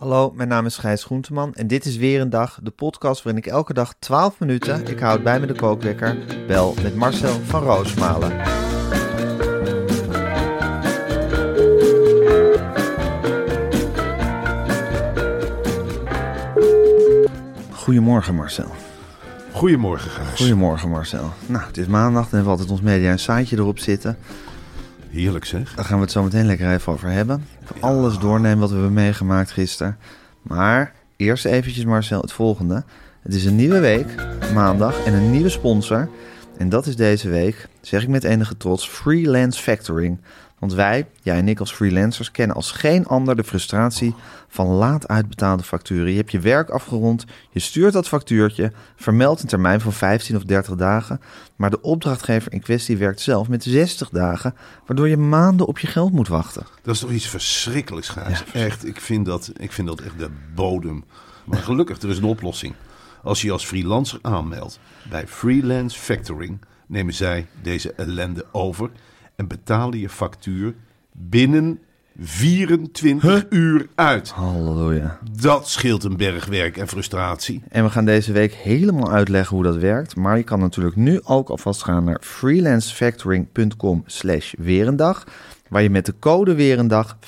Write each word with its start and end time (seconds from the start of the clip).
Hallo, 0.00 0.32
mijn 0.34 0.48
naam 0.48 0.66
is 0.66 0.76
Gijs 0.76 1.04
Groenteman 1.04 1.54
en 1.54 1.66
dit 1.66 1.84
is 1.84 1.96
weer 1.96 2.20
een 2.20 2.30
dag, 2.30 2.58
de 2.62 2.70
podcast 2.70 3.22
waarin 3.22 3.42
ik 3.42 3.50
elke 3.50 3.72
dag 3.72 3.94
12 3.98 4.38
minuten, 4.38 4.86
ik 4.86 4.98
houd 4.98 5.22
bij 5.22 5.40
me 5.40 5.46
de 5.46 5.54
kookwekker, 5.54 6.18
bel 6.46 6.74
met 6.82 6.94
Marcel 6.94 7.40
van 7.44 7.62
Roosmalen. 7.62 8.32
Goedemorgen 17.72 18.34
Marcel. 18.34 18.70
Goedemorgen, 19.52 20.10
Gijs. 20.10 20.38
Goedemorgen 20.38 20.88
Marcel. 20.88 21.30
Nou, 21.46 21.66
het 21.66 21.76
is 21.76 21.86
maandag, 21.86 22.22
hebben 22.22 22.44
we 22.44 22.50
altijd 22.50 22.70
ons 22.70 22.80
media 22.80 23.10
en 23.10 23.18
siteje 23.18 23.56
erop 23.56 23.78
zitten. 23.78 24.16
Heerlijk 25.10 25.44
zeg. 25.44 25.74
Daar 25.74 25.84
gaan 25.84 25.96
we 25.96 26.02
het 26.02 26.12
zo 26.12 26.22
meteen 26.22 26.46
lekker 26.46 26.72
even 26.72 26.92
over 26.92 27.10
hebben. 27.10 27.44
Even 27.62 27.76
alles 27.80 28.18
doornemen 28.18 28.58
wat 28.58 28.68
we 28.68 28.74
hebben 28.74 28.92
meegemaakt 28.92 29.50
gisteren. 29.50 29.98
Maar 30.42 30.92
eerst 31.16 31.44
eventjes 31.44 31.84
Marcel, 31.84 32.20
het 32.20 32.32
volgende. 32.32 32.84
Het 33.22 33.34
is 33.34 33.44
een 33.44 33.56
nieuwe 33.56 33.80
week, 33.80 34.06
maandag, 34.54 35.04
en 35.04 35.14
een 35.14 35.30
nieuwe 35.30 35.48
sponsor. 35.48 36.08
En 36.56 36.68
dat 36.68 36.86
is 36.86 36.96
deze 36.96 37.28
week, 37.28 37.68
zeg 37.80 38.02
ik 38.02 38.08
met 38.08 38.24
enige 38.24 38.56
trots, 38.56 38.88
Freelance 38.88 39.62
Factoring. 39.62 40.20
Want 40.60 40.72
wij, 40.72 41.06
jij 41.22 41.36
en 41.36 41.48
ik 41.48 41.60
als 41.60 41.72
freelancers, 41.72 42.30
kennen 42.30 42.56
als 42.56 42.72
geen 42.72 43.06
ander 43.06 43.36
de 43.36 43.44
frustratie 43.44 44.14
van 44.48 44.66
laat 44.66 45.08
uitbetaalde 45.08 45.62
facturen. 45.62 46.10
Je 46.10 46.16
hebt 46.16 46.30
je 46.30 46.40
werk 46.40 46.70
afgerond, 46.70 47.24
je 47.50 47.60
stuurt 47.60 47.92
dat 47.92 48.08
factuurtje, 48.08 48.72
vermeldt 48.96 49.42
een 49.42 49.48
termijn 49.48 49.80
van 49.80 49.92
15 49.92 50.36
of 50.36 50.42
30 50.42 50.74
dagen, 50.74 51.20
maar 51.56 51.70
de 51.70 51.80
opdrachtgever 51.80 52.52
in 52.52 52.60
kwestie 52.60 52.96
werkt 52.96 53.20
zelf 53.20 53.48
met 53.48 53.62
60 53.62 54.08
dagen, 54.08 54.54
waardoor 54.86 55.08
je 55.08 55.16
maanden 55.16 55.66
op 55.66 55.78
je 55.78 55.86
geld 55.86 56.12
moet 56.12 56.28
wachten. 56.28 56.66
Dat 56.82 56.94
is 56.94 57.00
toch 57.00 57.10
iets 57.10 57.28
verschrikkelijks, 57.28 58.08
Gijs. 58.08 58.42
Ja. 58.52 58.60
Echt, 58.60 58.86
ik 58.86 59.00
vind, 59.00 59.26
dat, 59.26 59.52
ik 59.56 59.72
vind 59.72 59.88
dat 59.88 60.00
echt 60.00 60.18
de 60.18 60.30
bodem. 60.54 61.04
Maar 61.44 61.58
gelukkig, 61.58 62.02
er 62.02 62.08
is 62.08 62.18
een 62.18 62.24
oplossing. 62.24 62.74
Als 63.22 63.40
je 63.40 63.46
je 63.46 63.52
als 63.52 63.64
freelancer 63.64 64.18
aanmeldt 64.22 64.78
bij 65.10 65.26
Freelance 65.26 65.98
Factoring, 65.98 66.60
nemen 66.86 67.14
zij 67.14 67.46
deze 67.62 67.92
ellende 67.92 68.46
over 68.52 68.90
en 69.40 69.46
betalen 69.46 69.98
je 69.98 70.08
factuur 70.08 70.74
binnen 71.12 71.78
24 72.18 73.46
uur 73.50 73.86
uit. 73.94 74.30
Halleluja. 74.30 75.18
Dat 75.40 75.68
scheelt 75.68 76.04
een 76.04 76.16
berg 76.16 76.46
werk 76.46 76.76
en 76.76 76.88
frustratie. 76.88 77.62
En 77.68 77.84
we 77.84 77.90
gaan 77.90 78.04
deze 78.04 78.32
week 78.32 78.52
helemaal 78.52 79.12
uitleggen 79.12 79.56
hoe 79.56 79.64
dat 79.64 79.76
werkt. 79.76 80.16
Maar 80.16 80.36
je 80.36 80.42
kan 80.42 80.58
natuurlijk 80.58 80.96
nu 80.96 81.20
ook 81.24 81.48
alvast 81.48 81.82
gaan 81.82 82.04
naar 82.04 82.20
freelancefactoring.com 82.20 84.02
slash 84.06 84.54
weerendag. 84.58 85.24
Waar 85.68 85.82
je 85.82 85.90
met 85.90 86.06
de 86.06 86.14
code 86.18 86.54
weerendag 86.54 87.16
50% 87.16 87.18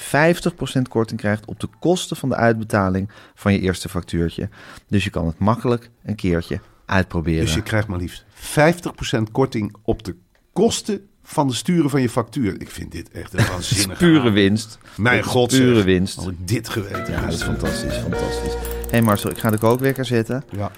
korting 0.89 1.21
krijgt 1.21 1.47
op 1.47 1.61
de 1.61 1.69
kosten 1.81 2.17
van 2.17 2.29
de 2.29 2.37
uitbetaling 2.37 3.11
van 3.35 3.53
je 3.53 3.61
eerste 3.61 3.89
factuurtje. 3.89 4.49
Dus 4.89 5.05
je 5.05 5.11
kan 5.11 5.27
het 5.27 5.39
makkelijk 5.39 5.91
een 6.03 6.17
keertje 6.17 6.61
uitproberen. 6.87 7.45
Dus 7.45 7.55
je 7.55 7.63
krijgt 7.63 7.89
maar 7.89 7.99
liefst 7.99 8.25
50% 9.19 9.23
korting 9.33 9.77
op 9.83 10.03
de 10.03 10.17
kosten 10.53 11.07
van 11.23 11.49
de 11.49 11.55
sturen 11.55 11.91
van 11.91 12.01
je 12.03 12.09
factuur. 12.09 12.61
Ik 12.61 12.71
vind 12.71 12.93
dit 12.93 13.11
echt 13.11 13.33
een 13.33 13.47
waanzinnige 13.53 14.05
pure 14.05 14.31
winst. 14.31 14.79
Mijn 14.97 15.23
god, 15.23 15.49
Pure 15.49 15.75
zeg. 15.75 15.85
winst. 15.85 16.17
Had 16.17 16.29
ik 16.29 16.49
dit 16.49 16.69
geweten. 16.69 17.13
Ja, 17.13 17.21
dat 17.21 17.33
is 17.33 17.43
fantastisch, 17.43 17.97
fantastisch. 17.97 18.53
Hé 18.53 18.89
hey 18.91 19.03
Marcel, 19.03 19.31
ik 19.31 19.39
ga 19.39 19.51
de 19.51 19.59
kookwekker 19.59 20.05
zetten. 20.05 20.45
Ja. 20.51 20.71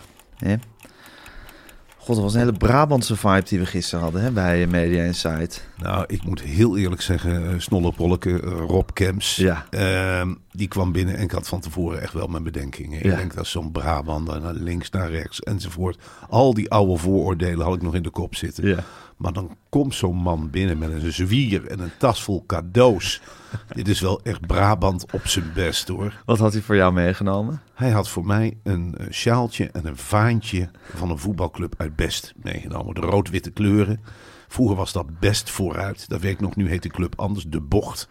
God, 2.05 2.15
dat 2.15 2.25
was 2.25 2.35
een 2.35 2.41
hele 2.41 2.53
Brabantse 2.53 3.17
vibe 3.17 3.43
die 3.45 3.59
we 3.59 3.67
gisteren 3.67 4.05
hadden 4.05 4.23
hè, 4.23 4.31
bij 4.31 4.67
Media 4.67 5.03
Insight. 5.03 5.69
Nou, 5.77 6.05
ik 6.07 6.25
moet 6.25 6.41
heel 6.43 6.77
eerlijk 6.77 7.01
zeggen, 7.03 7.43
uh, 7.43 7.49
Snollepolleke, 7.59 8.41
eh, 8.41 8.51
Rob 8.67 8.89
Kemps, 8.93 9.37
Ja. 9.37 9.67
ehm, 9.71 10.35
die 10.53 10.69
kwam 10.69 10.93
binnen 10.93 11.17
en 11.17 11.23
ik 11.23 11.31
had 11.31 11.49
van 11.49 11.61
tevoren 11.61 12.01
echt 12.03 12.13
wel 12.13 12.27
mijn 12.27 12.43
bedenkingen. 12.43 12.99
Ja. 13.03 13.11
Ik 13.13 13.17
denk 13.19 13.35
dat 13.35 13.47
zo'n 13.47 13.73
Brabander, 13.73 14.41
naar 14.41 14.55
links, 14.55 14.91
naar 14.91 15.11
rechts 15.11 15.41
enzovoort. 15.41 15.99
Al 16.29 16.55
die 16.55 16.71
oude 16.71 16.97
vooroordelen 16.97 17.65
had 17.65 17.75
ik 17.75 17.83
nog 17.83 17.95
in 17.95 18.03
de 18.03 18.11
kop 18.11 18.35
zitten. 18.35 18.69
Ja. 18.69 18.85
Maar 19.17 19.33
dan 19.33 19.57
komt 19.69 19.95
zo'n 19.95 20.17
man 20.17 20.51
binnen 20.51 20.79
met 20.79 20.91
een 20.93 21.13
zwier 21.13 21.67
en 21.67 21.81
een 21.81 21.91
tas 21.99 22.23
vol 22.23 22.45
cadeaus. 22.47 23.21
Dit 23.75 23.89
is 23.89 24.01
wel 24.01 24.21
echt 24.23 24.47
Brabant 24.47 25.13
op 25.13 25.27
zijn 25.27 25.51
best 25.55 25.89
hoor. 25.89 26.23
Wat 26.25 26.39
had 26.39 26.53
hij 26.53 26.63
voor 26.63 26.77
jou 26.77 26.93
meegenomen? 26.93 27.61
Hij 27.75 27.91
had 27.91 28.09
voor 28.09 28.27
mij 28.27 28.57
een 28.63 28.95
eh, 28.99 29.07
sjaaltje 29.11 29.71
en 29.73 29.87
een 29.87 29.97
vaantje 29.97 30.71
van 30.95 31.11
een 31.11 31.19
voetbalclub 31.19 31.75
uit 31.77 31.94
Best 31.97 32.35
meegenomen. 32.43 32.95
De 32.95 33.01
rood-witte 33.01 33.51
kleuren. 33.51 34.01
Vroeger 34.49 34.77
was 34.77 34.93
dat 34.93 35.19
Best 35.19 35.51
vooruit. 35.51 36.09
Dat 36.09 36.21
weet 36.21 36.33
ik 36.33 36.41
nog, 36.41 36.57
nu 36.57 36.69
heet 36.69 36.83
de 36.83 36.89
club 36.89 37.21
anders, 37.21 37.45
De 37.45 37.61
Bocht. 37.61 38.09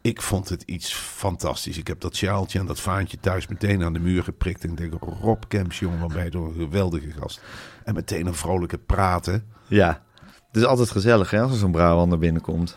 Ik 0.00 0.22
vond 0.22 0.48
het 0.48 0.62
iets 0.62 0.94
fantastisch. 0.94 1.78
Ik 1.78 1.86
heb 1.86 2.00
dat 2.00 2.16
sjaaltje 2.16 2.58
en 2.58 2.66
dat 2.66 2.80
vaantje 2.80 3.20
thuis 3.20 3.46
meteen 3.46 3.82
aan 3.82 3.92
de 3.92 3.98
muur 3.98 4.22
geprikt. 4.22 4.64
En 4.64 4.70
ik 4.70 4.76
denk, 4.76 4.94
Rob 5.20 5.42
Kemps, 5.48 5.78
jongen, 5.78 6.24
je 6.24 6.30
toch 6.30 6.46
een 6.46 6.54
geweldige 6.54 7.10
gast. 7.10 7.42
En 7.84 7.94
meteen 7.94 8.26
een 8.26 8.34
vrolijke 8.34 8.78
praten. 8.78 9.46
Ja. 9.66 10.02
Het 10.46 10.56
is 10.56 10.64
altijd 10.64 10.90
gezellig 10.90 11.30
hè, 11.30 11.40
als 11.40 11.52
er 11.52 11.58
zo'n 11.58 11.72
Brabander 11.72 12.18
binnenkomt. 12.18 12.76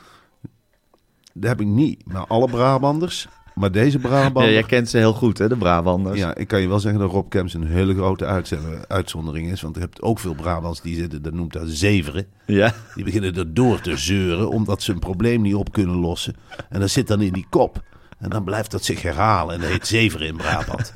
Dat 1.34 1.50
heb 1.50 1.62
ik 1.62 1.67
niet. 1.67 2.06
Maar 2.06 2.28
alle 2.28 2.47
Brabanders. 2.47 3.28
Maar 3.56 3.72
deze 3.72 4.00
Brabander... 4.00 4.44
Ja, 4.44 4.52
jij 4.52 4.64
kent 4.64 4.90
ze 4.90 4.98
heel 4.98 5.14
goed 5.14 5.38
hè, 5.38 5.48
de 5.48 5.58
Brabanders. 5.58 6.20
Ja, 6.20 6.36
ik 6.36 6.48
kan 6.48 6.62
je 6.62 6.68
wel 6.68 6.80
zeggen 6.80 7.02
dat 7.02 7.12
Rob 7.12 7.30
Kemps 7.30 7.54
een 7.54 7.68
hele 7.68 7.94
grote 7.94 8.44
uitzondering 8.88 9.52
is. 9.52 9.62
Want 9.62 9.76
je 9.76 9.82
hebt 9.82 10.02
ook 10.02 10.20
veel 10.20 10.34
Brabants 10.34 10.82
die 10.82 10.96
zitten, 10.96 11.22
dat 11.22 11.34
noemt 11.34 11.54
dat 11.54 11.64
zeveren. 11.68 12.28
Ja. 12.46 12.74
Die 12.96 13.04
beginnen 13.04 13.36
er 13.36 13.54
door 13.54 13.82
te 13.82 13.98
zeuren 13.98 14.50
omdat 14.50 14.82
ze 14.82 14.92
een 14.92 15.00
probleem 15.00 15.42
niet 15.42 15.56
op 15.56 15.72
kunnen 15.72 15.96
lossen. 15.96 16.36
En 16.70 16.80
dat 16.80 16.90
zit 16.90 17.08
dan 17.08 17.22
in 17.22 17.34
die 17.34 17.48
kop. 17.50 17.84
En 18.18 18.30
dan 18.30 18.44
blijft 18.44 18.72
dat 18.72 18.84
zich 18.84 19.02
herhalen 19.02 19.56
en 19.56 19.62
dat 19.62 19.70
heet 19.70 19.88
zeveren 19.88 20.28
in 20.28 20.38
Brabant. 20.38 20.94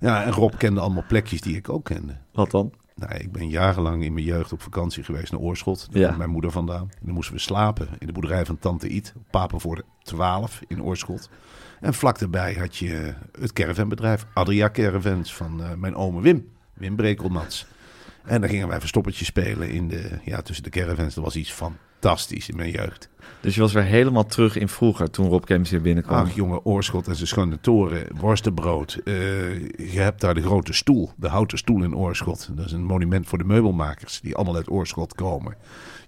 Ja, 0.00 0.24
en 0.24 0.32
Rob 0.32 0.52
kende 0.56 0.80
allemaal 0.80 1.04
plekjes 1.08 1.40
die 1.40 1.56
ik 1.56 1.68
ook 1.68 1.84
kende. 1.84 2.16
Wat 2.32 2.50
dan? 2.50 2.72
Nou, 3.00 3.14
ik 3.14 3.32
ben 3.32 3.48
jarenlang 3.48 4.04
in 4.04 4.12
mijn 4.12 4.24
jeugd 4.24 4.52
op 4.52 4.62
vakantie 4.62 5.02
geweest 5.04 5.32
naar 5.32 5.40
Oorschot. 5.40 5.88
Daar 5.92 6.02
Ja. 6.02 6.16
mijn 6.16 6.30
moeder 6.30 6.50
vandaan. 6.50 6.88
En 6.90 6.98
dan 7.06 7.14
moesten 7.14 7.34
we 7.34 7.40
slapen 7.40 7.88
in 7.98 8.06
de 8.06 8.12
boerderij 8.12 8.44
van 8.46 8.58
Tante 8.58 8.88
Iet. 8.88 9.12
Op 9.16 9.22
Papenvoorde 9.30 9.84
12 10.02 10.60
in 10.66 10.82
Oorschot. 10.82 11.30
En 11.80 11.94
vlak 11.94 12.18
daarbij 12.18 12.54
had 12.54 12.76
je 12.76 13.14
het 13.40 13.52
caravanbedrijf 13.52 14.26
Adria 14.34 14.70
Caravans 14.70 15.34
van 15.34 15.62
eh, 15.62 15.74
mijn 15.74 15.94
oom 15.94 16.20
Wim. 16.20 16.48
Wim 16.74 16.96
Brekelmans. 16.96 17.66
En 18.24 18.40
dan 18.40 18.50
gingen 18.50 18.68
wij 18.68 18.80
verstoppertje 18.80 19.24
spelen 19.24 19.70
in 19.70 19.88
de, 19.88 20.10
ja, 20.24 20.42
tussen 20.42 20.64
de 20.64 20.70
caravans. 20.70 21.14
Dat 21.14 21.24
was 21.24 21.36
iets 21.36 21.52
fantastisch 21.52 22.48
in 22.48 22.56
mijn 22.56 22.70
jeugd. 22.70 23.08
Dus 23.40 23.54
je 23.54 23.60
was 23.60 23.72
weer 23.72 23.82
helemaal 23.82 24.26
terug 24.26 24.56
in 24.56 24.68
vroeger 24.68 25.10
toen 25.10 25.28
Rob 25.28 25.44
Kemps 25.44 25.70
hier 25.70 25.80
binnenkwam. 25.80 26.24
Ach, 26.24 26.34
jongen, 26.34 26.64
Oorschot 26.64 27.08
en 27.08 27.14
zijn 27.14 27.28
schone 27.28 27.60
toren, 27.60 28.06
worstenbrood. 28.16 29.00
Eh, 29.04 29.14
je 29.68 30.00
hebt 30.00 30.20
daar 30.20 30.34
de 30.34 30.42
grote 30.42 30.72
stoel, 30.72 31.10
de 31.16 31.28
houten 31.28 31.58
stoel 31.58 31.82
in 31.82 31.96
Oorschot. 31.96 32.48
Dat 32.52 32.66
is 32.66 32.72
een 32.72 32.84
monument 32.84 33.26
voor 33.26 33.38
de 33.38 33.44
meubelmakers 33.44 34.20
die 34.20 34.34
allemaal 34.34 34.56
uit 34.56 34.70
Oorschot 34.70 35.14
komen. 35.14 35.56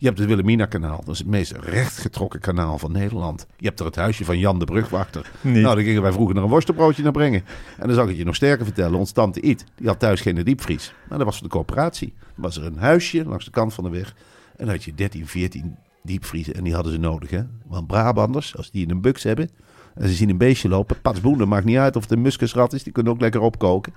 Je 0.02 0.08
hebt 0.08 0.20
het 0.20 0.28
Wilhelmina-kanaal, 0.28 1.02
dat 1.04 1.14
is 1.14 1.18
het 1.18 1.28
meest 1.28 1.52
rechtgetrokken 1.52 2.40
kanaal 2.40 2.78
van 2.78 2.92
Nederland. 2.92 3.46
Je 3.56 3.66
hebt 3.66 3.80
er 3.80 3.86
het 3.86 3.96
huisje 3.96 4.24
van 4.24 4.38
Jan 4.38 4.58
de 4.58 4.64
Brugwachter. 4.64 5.30
Nou, 5.40 5.62
daar 5.62 5.84
gingen 5.84 6.02
wij 6.02 6.12
vroeger 6.12 6.34
naar 6.34 6.44
een 6.44 6.50
worstenbroodje 6.50 7.02
naar 7.02 7.12
brengen. 7.12 7.44
En 7.78 7.86
dan 7.86 7.94
zal 7.94 8.02
ik 8.02 8.08
het 8.08 8.18
je 8.18 8.24
nog 8.24 8.34
sterker 8.34 8.64
vertellen. 8.64 8.98
Ons 8.98 9.12
tante 9.12 9.40
Iet, 9.40 9.64
die 9.76 9.86
had 9.86 9.98
thuis 9.98 10.20
geen 10.20 10.44
diepvries. 10.44 10.94
Maar 11.08 11.18
dat 11.18 11.26
was 11.26 11.38
voor 11.38 11.48
de 11.48 11.52
coöperatie. 11.52 12.14
Dan 12.18 12.44
was 12.44 12.56
er 12.56 12.64
een 12.64 12.78
huisje 12.78 13.24
langs 13.24 13.44
de 13.44 13.50
kant 13.50 13.74
van 13.74 13.84
de 13.84 13.90
weg. 13.90 14.14
En 14.56 14.64
dan 14.64 14.74
had 14.74 14.84
je 14.84 14.94
13, 14.94 15.26
14 15.26 15.76
diepvriezen. 16.02 16.54
En 16.54 16.64
die 16.64 16.74
hadden 16.74 16.92
ze 16.92 16.98
nodig, 16.98 17.30
hè. 17.30 17.42
Want 17.66 17.86
Brabanders, 17.86 18.56
als 18.56 18.70
die 18.70 18.84
in 18.84 18.90
een 18.90 19.00
buks 19.00 19.22
hebben... 19.22 19.50
En 19.94 20.08
ze 20.08 20.14
zien 20.14 20.30
een 20.30 20.38
beestje 20.38 20.68
lopen. 20.68 21.00
Patsboen, 21.00 21.38
dat 21.38 21.48
maakt 21.48 21.64
niet 21.64 21.76
uit 21.76 21.96
of 21.96 22.02
het 22.02 22.12
een 22.12 22.22
muskusrat 22.22 22.72
is. 22.72 22.82
Die 22.82 22.92
kunnen 22.92 23.12
ook 23.12 23.20
lekker 23.20 23.40
opkoken. 23.40 23.92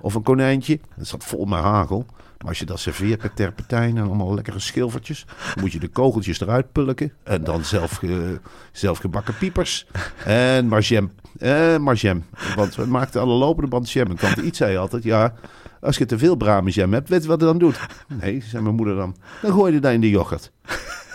Of 0.00 0.14
een 0.14 0.22
konijntje. 0.22 0.80
Dat 0.96 1.06
zat 1.06 1.24
vol 1.24 1.44
met 1.44 1.58
hagel. 1.58 2.06
Maar 2.38 2.48
als 2.48 2.58
je 2.58 2.64
dat 2.64 2.80
serveert 2.80 3.22
met 3.22 3.36
terpentijn 3.36 3.96
en 3.96 4.04
allemaal 4.04 4.34
lekkere 4.34 4.58
schilfertjes... 4.58 5.24
dan 5.26 5.62
moet 5.62 5.72
je 5.72 5.78
de 5.78 5.88
kogeltjes 5.88 6.40
eruit 6.40 6.72
pulken. 6.72 7.12
En 7.22 7.44
dan 7.44 7.64
zelf, 7.64 7.92
ge- 7.96 8.40
zelfgebakken 8.72 9.36
piepers. 9.38 9.86
En 10.24 10.66
margem. 10.66 11.12
En 11.38 11.82
margem. 11.82 12.24
Want 12.56 12.74
we 12.74 12.86
maakten 12.86 13.20
alle 13.20 13.34
lopende 13.34 13.68
band 13.70 13.90
jam. 13.90 14.06
En 14.10 14.16
tante 14.16 14.42
Iets 14.42 14.58
zei 14.58 14.76
altijd, 14.76 15.02
ja... 15.02 15.34
Als 15.80 15.98
je 15.98 16.06
te 16.06 16.18
veel 16.18 16.36
bramenjam 16.36 16.92
hebt, 16.92 17.08
weet 17.08 17.22
je 17.22 17.28
wat 17.28 17.40
het 17.40 17.48
dan 17.48 17.58
doet? 17.58 17.80
Nee, 18.20 18.42
zei 18.42 18.62
mijn 18.62 18.74
moeder 18.74 18.96
dan. 18.96 19.16
Dan 19.42 19.52
gooi 19.52 19.72
je 19.72 19.80
dat 19.80 19.92
in 19.92 20.00
de 20.00 20.10
yoghurt. 20.10 20.52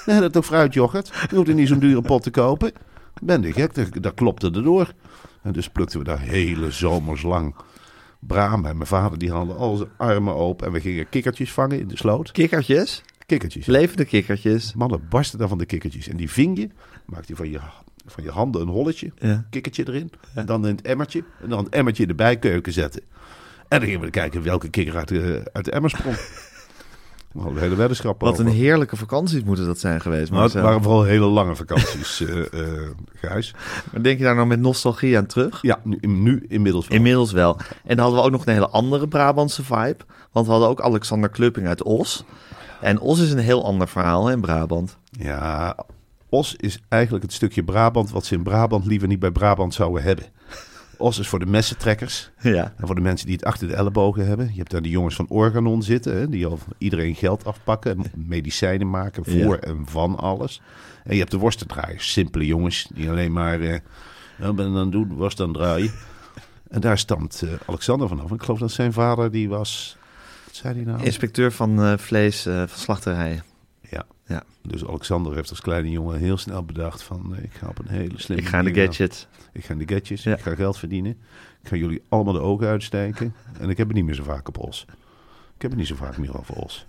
Nee, 0.06 0.20
dat 0.20 0.34
toch 0.34 0.46
fruityoghurt? 0.46 1.12
Je 1.30 1.36
hoeft 1.36 1.48
er 1.48 1.54
niet 1.54 1.68
zo'n 1.68 1.80
dure 1.80 2.02
pot 2.02 2.24
te 2.24 2.32
kopen. 2.32 2.72
Ben 3.22 3.42
je 3.42 3.54
gek? 3.54 3.74
Dat, 3.76 4.04
dat 4.04 4.14
klopte 4.14 4.52
erdoor. 4.52 4.94
En 5.42 5.52
dus 5.52 5.70
plukten 5.70 6.00
we 6.00 6.06
daar 6.06 6.20
hele 6.20 6.72
zomers 6.72 7.22
lang 7.22 7.56
bramen. 8.28 8.70
En 8.70 8.76
mijn 8.78 8.88
vader 8.88 9.18
die 9.18 9.32
haalde 9.32 9.54
al 9.54 9.76
zijn 9.76 9.90
armen 9.98 10.36
open. 10.36 10.68
En 10.68 10.74
we 10.74 10.80
gingen 10.80 11.10
kikkertjes 11.10 11.54
vangen 11.54 11.80
in 11.80 11.88
de 11.88 11.98
sloot. 11.98 12.32
Kikkertjes, 12.32 13.04
Kikkertjes. 13.26 13.66
levende 13.66 14.06
kikkertjes. 14.06 14.74
Mannen 14.74 15.08
barsten 15.10 15.40
dan 15.40 15.48
van 15.48 15.58
de 15.58 15.66
kikkertjes. 15.66 16.08
En 16.08 16.18
die 16.18 16.32
ving 16.32 16.58
je. 16.58 16.70
Maakte 17.06 17.26
je 17.28 17.36
van 17.36 17.50
je, 17.50 17.60
van 18.06 18.24
je 18.24 18.30
handen 18.30 18.62
een 18.62 18.68
holletje. 18.68 19.12
Ja. 19.18 19.46
Kikkertje 19.50 19.88
erin. 19.88 20.12
En 20.36 20.46
dan 20.46 20.68
in 20.68 20.76
het 20.76 20.86
emmertje. 20.86 21.24
En 21.42 21.50
dan 21.50 21.64
het 21.64 21.74
emmertje 21.74 22.06
erbij 22.06 22.40
keuken 22.40 22.74
zetten. 22.74 23.02
En 23.68 23.80
dan 23.80 23.88
gingen 23.88 24.02
we 24.02 24.10
kijken 24.10 24.44
welke 24.44 24.70
kikker 24.70 24.98
uit 24.98 25.08
de, 25.08 25.50
uit 25.54 25.66
de 25.66 25.72
emmer 25.72 25.90
sprong. 25.90 26.16
Hele 27.56 27.76
weddenschap 27.76 28.22
Wat 28.22 28.32
over. 28.32 28.46
een 28.46 28.52
heerlijke 28.52 28.96
vakanties 28.96 29.44
moeten 29.44 29.66
dat 29.66 29.80
zijn 29.80 30.02
geweest. 30.02 30.32
Maar 30.32 30.44
het 30.44 30.54
waren 30.54 30.82
vooral 30.84 31.04
hele 31.04 31.26
lange 31.26 31.56
vakanties, 31.56 32.22
eh, 32.26 32.40
Gijs. 33.14 33.54
Maar 33.92 34.02
denk 34.02 34.18
je 34.18 34.24
daar 34.24 34.36
nou 34.36 34.48
met 34.48 34.60
nostalgie 34.60 35.18
aan 35.18 35.26
terug? 35.26 35.62
Ja, 35.62 35.80
nu, 35.84 35.98
nu 36.02 36.46
inmiddels 36.48 36.88
wel. 36.88 36.98
Inmiddels 36.98 37.32
wel. 37.32 37.58
En 37.84 37.96
dan 37.96 38.00
hadden 38.00 38.20
we 38.20 38.26
ook 38.26 38.32
nog 38.32 38.46
een 38.46 38.54
hele 38.54 38.70
andere 38.70 39.08
Brabantse 39.08 39.64
vibe. 39.64 39.98
Want 40.32 40.46
we 40.46 40.52
hadden 40.52 40.70
ook 40.70 40.82
Alexander 40.82 41.30
Klupping 41.30 41.68
uit 41.68 41.84
Os. 41.84 42.24
En 42.82 43.00
Os 43.00 43.20
is 43.20 43.32
een 43.32 43.38
heel 43.38 43.66
ander 43.66 43.88
verhaal 43.88 44.26
hè, 44.26 44.34
in 44.34 44.42
Brabant. 44.42 44.98
Ja, 45.12 45.76
Os 46.30 46.56
is 46.56 46.80
eigenlijk 46.90 47.24
het 47.24 47.34
stukje 47.34 47.64
Brabant 47.64 48.12
wat 48.12 48.26
ze 48.26 48.36
in 48.36 48.44
Brabant 48.44 48.86
liever 48.86 49.08
niet 49.08 49.20
bij 49.20 49.32
Brabant 49.32 49.74
zouden 49.74 50.04
hebben. 50.04 50.26
Os 50.98 51.20
is 51.20 51.28
voor 51.28 51.40
de 51.40 51.46
messentrekkers 51.46 52.30
Ja. 52.40 52.74
en 52.78 52.86
voor 52.86 52.96
de 52.96 53.02
mensen 53.02 53.26
die 53.28 53.36
het 53.36 53.46
achter 53.46 53.68
de 53.68 53.74
ellebogen 53.76 54.28
hebben. 54.28 54.48
Je 54.52 54.58
hebt 54.58 54.72
daar 54.72 54.82
de 54.82 54.90
jongens 54.90 55.16
van 55.16 55.26
Organon 55.30 55.84
zitten, 55.84 56.16
hè, 56.16 56.30
die 56.30 56.46
al 56.46 56.60
iedereen 56.78 57.16
geld 57.16 57.46
afpakken 57.46 57.92
en 57.98 58.12
medicijnen 58.28 58.90
maken 58.90 59.26
voor 59.26 59.34
Ja. 59.56 59.58
en 59.60 59.84
van 59.86 60.18
alles. 60.18 60.62
En 61.04 61.14
je 61.14 61.20
hebt 61.20 61.32
de 61.32 61.38
worstendraaiers, 61.38 62.12
simpele 62.12 62.46
jongens 62.46 62.88
die 62.94 63.10
alleen 63.10 63.32
maar, 63.32 63.60
eh 63.62 63.80
wat 64.38 64.56
ben 64.56 64.72
het 64.72 64.92
doen, 64.92 65.14
worst 65.14 65.38
het 65.38 65.54
draaien. 65.54 65.92
En 66.70 66.82
daar 66.82 66.98
stamt 66.98 67.42
eh, 67.44 67.50
Alexander 67.68 68.08
vanaf. 68.08 68.32
Ik 68.32 68.42
geloof 68.44 68.60
dat 68.60 68.72
zijn 68.72 68.94
vader, 68.94 69.32
die 69.32 69.50
was, 69.50 69.98
wat 70.46 70.56
zei 70.56 70.74
hij 70.76 70.84
nou? 70.84 71.04
Inspecteur 71.04 71.52
van 71.52 71.82
eh, 71.84 71.98
vlees 71.98 72.46
eh, 72.46 72.56
van 72.58 72.80
slachterijen. 72.80 73.44
Ja. 73.94 74.06
Ja. 74.26 74.44
Dus 74.62 74.86
Alexander 74.88 75.36
heeft 75.36 75.50
als 75.50 75.62
kleine 75.62 75.90
jongen 75.90 76.20
heel 76.20 76.38
snel 76.38 76.64
bedacht 76.64 77.04
van... 77.04 77.36
ik 77.42 77.54
ga 77.54 77.68
op 77.68 77.80
een 77.80 77.88
hele 77.88 78.14
slimme 78.16 78.44
Ik 78.44 78.50
ga 78.50 78.60
in 78.60 78.74
de 78.74 78.82
gadget. 78.82 79.28
Ik 79.54 79.66
ga 79.66 79.74
in 79.74 79.80
de 79.86 79.94
gadgets, 79.94 80.24
Ja. 80.24 80.34
ik 80.36 80.42
ga 80.42 80.56
geld 80.56 80.78
verdienen. 80.78 81.12
Ik 81.62 81.68
ga 81.68 81.76
jullie 81.76 82.02
allemaal 82.10 82.34
de 82.34 82.40
ogen 82.40 82.68
uitsteken. 82.68 83.36
En 83.60 83.70
ik 83.70 83.78
heb 83.78 83.88
het 83.88 83.96
niet 83.96 84.06
meer 84.06 84.16
zo 84.16 84.24
vaak 84.24 84.48
op 84.48 84.58
Os. 84.58 84.86
Ik 85.56 85.62
heb 85.62 85.70
het 85.72 85.80
niet 85.80 85.88
zo 85.88 85.96
vaak 85.96 86.18
meer 86.18 86.38
over 86.38 86.56
Os. 86.56 86.86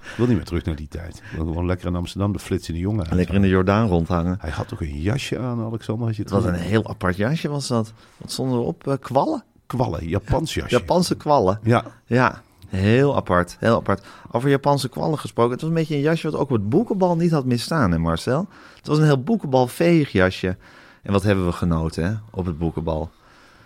Ik 0.00 0.16
wil 0.16 0.26
niet 0.26 0.36
meer 0.36 0.44
terug 0.44 0.64
naar 0.64 0.76
die 0.76 0.88
tijd. 0.88 1.16
Ik 1.16 1.36
wil 1.36 1.44
gewoon 1.46 1.66
lekker 1.66 1.86
in 1.86 1.94
Amsterdam 1.96 2.32
de 2.32 2.38
flitsende 2.38 2.80
jongen 2.80 3.04
uit. 3.04 3.14
Lekker 3.14 3.34
in 3.34 3.42
de 3.42 3.48
Jordaan 3.48 3.88
rondhangen. 3.88 4.36
Hij 4.40 4.50
had 4.50 4.72
ook 4.72 4.80
een 4.80 5.00
jasje 5.00 5.38
aan, 5.38 5.60
Alexander. 5.60 6.06
Had 6.06 6.16
je 6.16 6.22
het 6.22 6.30
was 6.30 6.44
een 6.44 6.54
heel 6.54 6.88
apart 6.88 7.16
jasje 7.16 7.48
was 7.48 7.66
dat. 7.68 7.92
Wat 8.16 8.32
stonden 8.32 8.58
erop? 8.58 8.86
Eh, 8.88 8.94
kwallen? 9.00 9.44
kwallen, 9.66 10.08
Japans 10.08 10.54
jasje. 10.54 10.76
Japanse 10.78 11.16
kwallen. 11.16 11.58
Ja, 11.62 11.84
Ja, 12.06 12.42
heel 12.74 13.16
apart. 13.16 13.56
Heel 13.60 13.76
apart. 13.76 14.06
Over 14.30 14.48
Japanse 14.48 14.88
kwallen 14.88 15.18
gesproken. 15.18 15.52
Het 15.52 15.60
was 15.60 15.70
een 15.70 15.76
beetje 15.76 15.94
een 15.94 16.00
jasje 16.00 16.30
wat 16.30 16.40
ook 16.40 16.50
op 16.50 16.56
het 16.56 16.68
boekenbal 16.68 17.16
niet 17.16 17.30
had 17.30 17.44
misstaan, 17.44 17.90
hè 17.90 17.98
Marcel? 17.98 18.48
Het 18.76 18.86
was 18.86 18.98
een 18.98 19.04
heel 19.04 19.22
boekenbal 19.22 19.66
veeg 19.66 20.12
jasje. 20.12 20.56
En 21.02 21.12
wat 21.12 21.22
hebben 21.22 21.46
we 21.46 21.52
genoten, 21.52 22.04
hè, 22.04 22.12
op 22.30 22.46
het 22.46 22.58
boekenbal. 22.58 23.10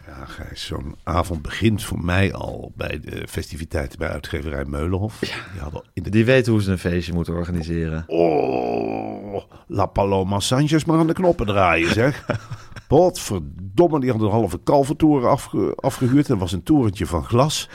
ja 0.07 0.25
Gijs, 0.25 0.67
zo'n 0.67 0.97
avond 1.03 1.43
begint 1.43 1.85
voor 1.85 2.05
mij 2.05 2.35
al 2.35 2.73
bij 2.77 3.01
de 3.01 3.29
festiviteiten 3.29 3.99
bij 3.99 4.09
uitgeverij 4.09 4.65
Meulenhof. 4.65 5.19
Die 5.19 5.61
hadden 5.61 5.83
in 5.93 6.03
de 6.03 6.11
Die 6.11 6.25
weten 6.25 6.53
hoe 6.53 6.63
ze 6.63 6.71
een 6.71 6.79
feestje 6.79 7.13
moeten 7.13 7.35
organiseren. 7.35 8.05
Oh, 8.07 9.43
La 9.67 9.87
Paloma 9.87 10.41
Sanchez 10.41 10.85
maar 10.85 10.99
aan 10.99 11.07
de 11.07 11.13
knoppen 11.13 11.47
draaien, 11.47 11.93
zeg. 11.93 12.27
Potverdomme, 12.89 14.01
die 14.01 14.11
hadden 14.11 14.29
een 14.29 14.35
halve 14.35 14.59
kalvertoren 14.65 15.31
afge, 15.31 15.73
afgehuurd. 15.77 16.27
Dat 16.27 16.39
was 16.39 16.53
een 16.53 16.63
torentje 16.63 17.07
van 17.07 17.25
glas. 17.25 17.69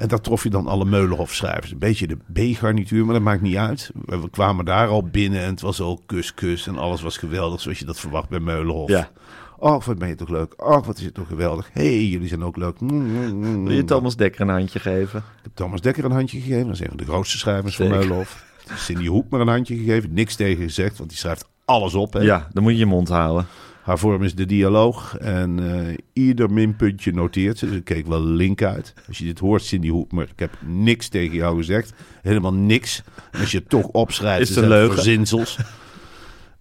En 0.00 0.08
daar 0.08 0.20
trof 0.20 0.42
je 0.42 0.50
dan 0.50 0.66
alle 0.66 0.84
Meulenhof-schrijvers. 0.84 1.70
Een 1.72 1.78
beetje 1.78 2.06
de 2.06 2.16
B-garnituur, 2.32 3.04
maar 3.04 3.14
dat 3.14 3.22
maakt 3.22 3.42
niet 3.42 3.56
uit. 3.56 3.90
We, 4.04 4.30
kwamen 4.30 4.64
daar 4.64 4.88
al 4.88 5.02
binnen 5.02 5.40
en 5.40 5.50
het 5.50 5.60
was 5.60 5.80
al 5.80 6.02
kus, 6.06 6.34
kus. 6.34 6.66
En 6.66 6.78
alles 6.78 7.02
was 7.02 7.16
geweldig, 7.16 7.60
zoals 7.60 7.78
je 7.78 7.84
dat 7.84 8.00
verwacht 8.00 8.28
bij 8.28 8.40
Meulenhof. 8.40 8.88
Ja. 8.88 9.10
Oh, 9.58 9.82
wat 9.82 9.98
ben 9.98 10.08
je 10.08 10.14
toch 10.14 10.28
leuk. 10.28 10.54
Oh, 10.56 10.86
wat 10.86 10.98
is 10.98 11.04
het 11.04 11.14
toch 11.14 11.28
geweldig. 11.28 11.70
Hé, 11.72 11.82
hey, 11.82 12.04
jullie 12.04 12.28
zijn 12.28 12.44
ook 12.44 12.56
leuk. 12.56 12.80
Mm, 12.80 12.90
mm, 12.90 13.34
mm. 13.34 13.64
Wil 13.64 13.76
je 13.76 13.84
Thomas 13.84 14.16
Dekker 14.16 14.40
een 14.40 14.48
handje 14.48 14.78
geven? 14.78 15.18
Ik 15.18 15.42
heb 15.42 15.54
Thomas 15.54 15.80
Dekker 15.80 16.04
een 16.04 16.10
handje 16.10 16.40
gegeven. 16.40 16.66
Dat 16.66 16.74
is 16.74 16.80
een 16.80 16.88
van 16.88 16.96
de 16.96 17.04
grootste 17.04 17.38
schrijvers 17.38 17.74
Zeker. 17.74 17.92
van 17.92 18.00
Meulenhof. 18.00 18.44
Cindy 18.74 19.06
Hoek 19.06 19.30
maar 19.30 19.40
een 19.40 19.48
handje 19.48 19.76
gegeven. 19.76 20.12
Niks 20.12 20.36
tegen 20.36 20.64
gezegd, 20.64 20.98
want 20.98 21.10
die 21.10 21.18
schrijft 21.18 21.48
alles 21.64 21.94
op. 21.94 22.12
Hè? 22.12 22.20
Ja, 22.20 22.48
dan 22.52 22.62
moet 22.62 22.72
je 22.72 22.78
je 22.78 22.86
mond 22.86 23.08
houden. 23.08 23.46
Haar 23.82 23.98
vorm 23.98 24.22
is 24.22 24.34
de 24.34 24.46
dialoog. 24.46 25.16
En 25.16 25.58
eh, 25.88 25.96
ieder 26.12 26.50
minpuntje 26.50 27.12
noteert 27.12 27.58
ze. 27.58 27.66
Dus 27.66 27.76
ik 27.76 27.84
keek 27.84 28.06
wel 28.06 28.22
link 28.24 28.62
uit. 28.62 28.94
Als 29.08 29.18
je 29.18 29.24
dit 29.24 29.38
hoort, 29.38 29.62
Cindy 29.62 29.88
Hoek, 29.88 30.12
maar 30.12 30.24
ik 30.24 30.38
heb 30.38 30.50
niks 30.66 31.08
tegen 31.08 31.36
jou 31.36 31.56
gezegd. 31.56 31.92
Helemaal 32.22 32.54
niks. 32.54 33.02
Als 33.40 33.50
je 33.50 33.58
het 33.58 33.68
toch 33.68 33.86
opschrijft, 33.86 34.48
Is 34.50 34.56
het 34.56 34.64
leugen? 34.66 34.94
verzinsels. 34.94 35.58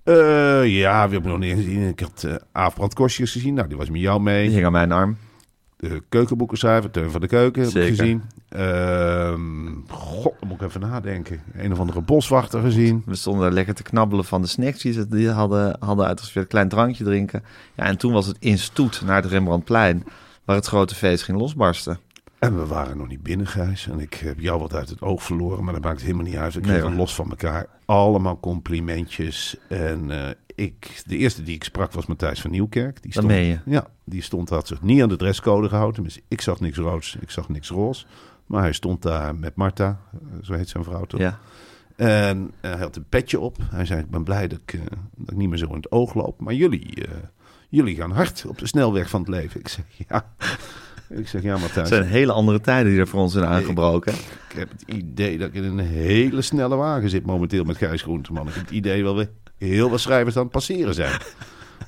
Eh, 0.04 0.68
ja, 0.80 1.06
we 1.07 1.13
hebben 1.13 1.31
nog 1.31 1.39
niet 1.39 1.56
gezien. 1.56 1.88
Ik 1.88 2.00
had 2.74 2.94
Kostjes 2.94 3.31
gezien. 3.31 3.54
Nou, 3.54 3.68
die 3.68 3.77
was 3.77 3.89
met 3.89 4.01
jou 4.01 4.15
Die 4.15 4.24
mee. 4.25 4.50
hing 4.50 4.65
aan 4.65 4.72
mijn 4.72 4.92
arm. 4.92 5.18
De 5.80 6.04
keukenboekenschrijver, 6.10 6.92
Teun 6.92 7.12
van 7.12 7.22
de 7.22 7.28
Keuken, 7.28 7.64
heb 7.64 7.76
ik 7.76 7.88
gezien. 7.88 8.24
Ehm, 8.50 9.76
God, 9.88 10.34
dan 10.40 10.48
moet 10.48 10.62
ik 10.62 10.68
even 10.68 10.81
nadenken. 10.81 11.42
Een 11.54 11.72
of 11.72 11.80
andere 11.80 12.02
boswachter 12.02 12.62
gezien. 12.62 13.04
We 13.06 13.16
stonden 13.16 13.42
daar 13.42 13.52
lekker 13.52 13.74
te 13.74 13.84
knabbelen 13.84 14.26
van 14.26 14.42
de 14.42 14.48
snacks 14.48 14.81
die 14.81 14.94
ze 14.94 15.08
die 15.08 15.30
hadden, 15.30 15.76
hadden 15.80 16.06
uitgespeeld. 16.06 16.48
Klein 16.48 16.70
drankje 16.70 17.04
drinken. 17.04 17.44
Ja, 17.76 17.84
en 17.84 17.98
toen 17.98 18.14
was 18.14 18.26
het 18.26 18.38
in 18.40 18.58
stoet 18.58 19.02
naar 19.06 19.22
het 19.22 19.31
Rembrandtplein. 19.31 20.03
Waar 20.46 20.56
het 20.56 20.65
grote 20.65 20.96
feest 20.96 21.24
ging 21.24 21.38
losbarsten. 21.38 22.00
En 22.39 22.58
we 22.58 22.65
waren 22.65 22.98
nog 22.98 23.08
niet 23.08 23.24
binnen, 23.24 23.48
Gijs. 23.48 23.88
En 23.88 24.00
ik 24.00 24.13
heb 24.13 24.39
jou 24.39 24.60
wat 24.60 24.74
uit 24.74 24.89
het 24.89 25.01
oog 25.01 25.24
verloren, 25.24 25.63
maar 25.63 25.74
dat 25.74 25.84
maakt 25.84 26.01
helemaal 26.01 26.24
niet 26.24 26.36
uit. 26.36 26.55
Ik 26.55 26.62
kreeg 26.62 26.96
los 26.96 27.15
van 27.15 27.29
elkaar 27.29 27.67
allemaal 27.86 28.39
complimentjes. 28.39 29.55
En 29.67 30.12
eh, 30.12 30.29
ik, 30.55 31.03
de 31.05 31.17
eerste 31.17 31.43
die 31.43 31.55
ik 31.55 31.63
sprak 31.63 31.91
was 31.91 32.05
Matthijs 32.05 32.41
van 32.41 32.51
Nieuwkerk. 32.51 33.01
Die 33.01 33.12
stond, 33.12 33.31
je. 33.31 33.60
Ja, 33.65 33.88
die 34.03 34.22
stond, 34.22 34.50
had 34.50 34.67
zich 34.67 34.81
niet 34.81 35.01
aan 35.01 35.10
de 35.10 35.15
dresscode 35.15 35.67
gehouden. 35.67 35.93
Tenminste, 35.93 36.22
ik 36.27 36.41
zag 36.41 36.60
niks 36.60 36.77
roods, 36.77 37.17
ik 37.19 37.29
zag 37.29 37.50
niks 37.50 37.69
roze. 37.69 38.05
Maar 38.46 38.62
hij 38.62 38.74
stond 38.74 39.01
daar 39.01 39.36
met 39.36 39.55
Marta, 39.55 40.00
eh, 40.12 40.19
zo 40.41 40.53
heet 40.53 40.69
zijn 40.69 40.84
vrouw 40.84 41.05
toch? 41.05 41.19
Ja. 41.19 41.39
En 41.96 42.51
eh, 42.62 42.72
hij 42.72 42.79
had 42.79 42.96
een 42.96 43.10
petje 43.10 43.39
op. 43.39 43.58
Hij 43.63 43.86
zei, 43.86 44.00
ik 44.00 44.10
ben 44.10 44.24
blij 44.24 44.48
dat 44.48 44.60
ik, 44.65 44.79
dat 45.15 45.31
ik 45.31 45.38
niet 45.38 45.50
meer 45.50 45.58
zo 45.58 45.65
in 45.65 45.75
het 45.75 45.91
oog 45.91 46.13
loop. 46.13 46.41
Maar 46.41 46.53
jullie, 46.53 47.08
jullie 47.69 47.96
gaan 47.96 48.12
hard 48.12 48.46
op 48.48 48.58
de 48.58 48.67
snelweg 48.67 49.10
van 49.10 49.19
het 49.19 49.29
leven. 49.29 49.60
Ik 49.60 49.67
zeg, 49.67 49.86
ja. 50.08 50.34
Ik 51.10 51.28
zeg, 51.28 51.42
ja, 51.42 51.51
Matthijs. 51.58 51.75
Het 51.75 51.88
zijn 51.88 52.04
hele 52.04 52.32
andere 52.32 52.62
tijden 52.62 52.92
die 52.92 53.00
er 53.01 53.08
voor 53.08 53.20
ons 53.22 53.34
zijn 53.34 53.46
aangebroken. 53.46 54.13
Ik 54.13 54.56
heb 54.56 54.70
het 54.72 54.84
idee 54.86 55.38
dat 55.38 55.48
ik 55.48 55.54
in 55.54 55.63
een 55.63 55.80
hele 55.80 56.42
snelle 56.42 56.75
wagen 56.75 57.10
zit 57.10 57.25
momenteel 57.25 57.63
met 57.63 57.78
Gijs 57.78 58.01
Groenteman. 58.01 58.48
Ik 58.48 58.54
heb 58.54 58.63
het 58.63 58.74
idee 58.74 59.04
wel 59.04 59.16
weer 59.16 59.30
heel 59.58 59.89
wat 59.89 60.00
schrijvers 60.00 60.36
aan 60.36 60.44
het 60.44 60.51
passeren 60.51 60.94
zijn. 60.94 61.20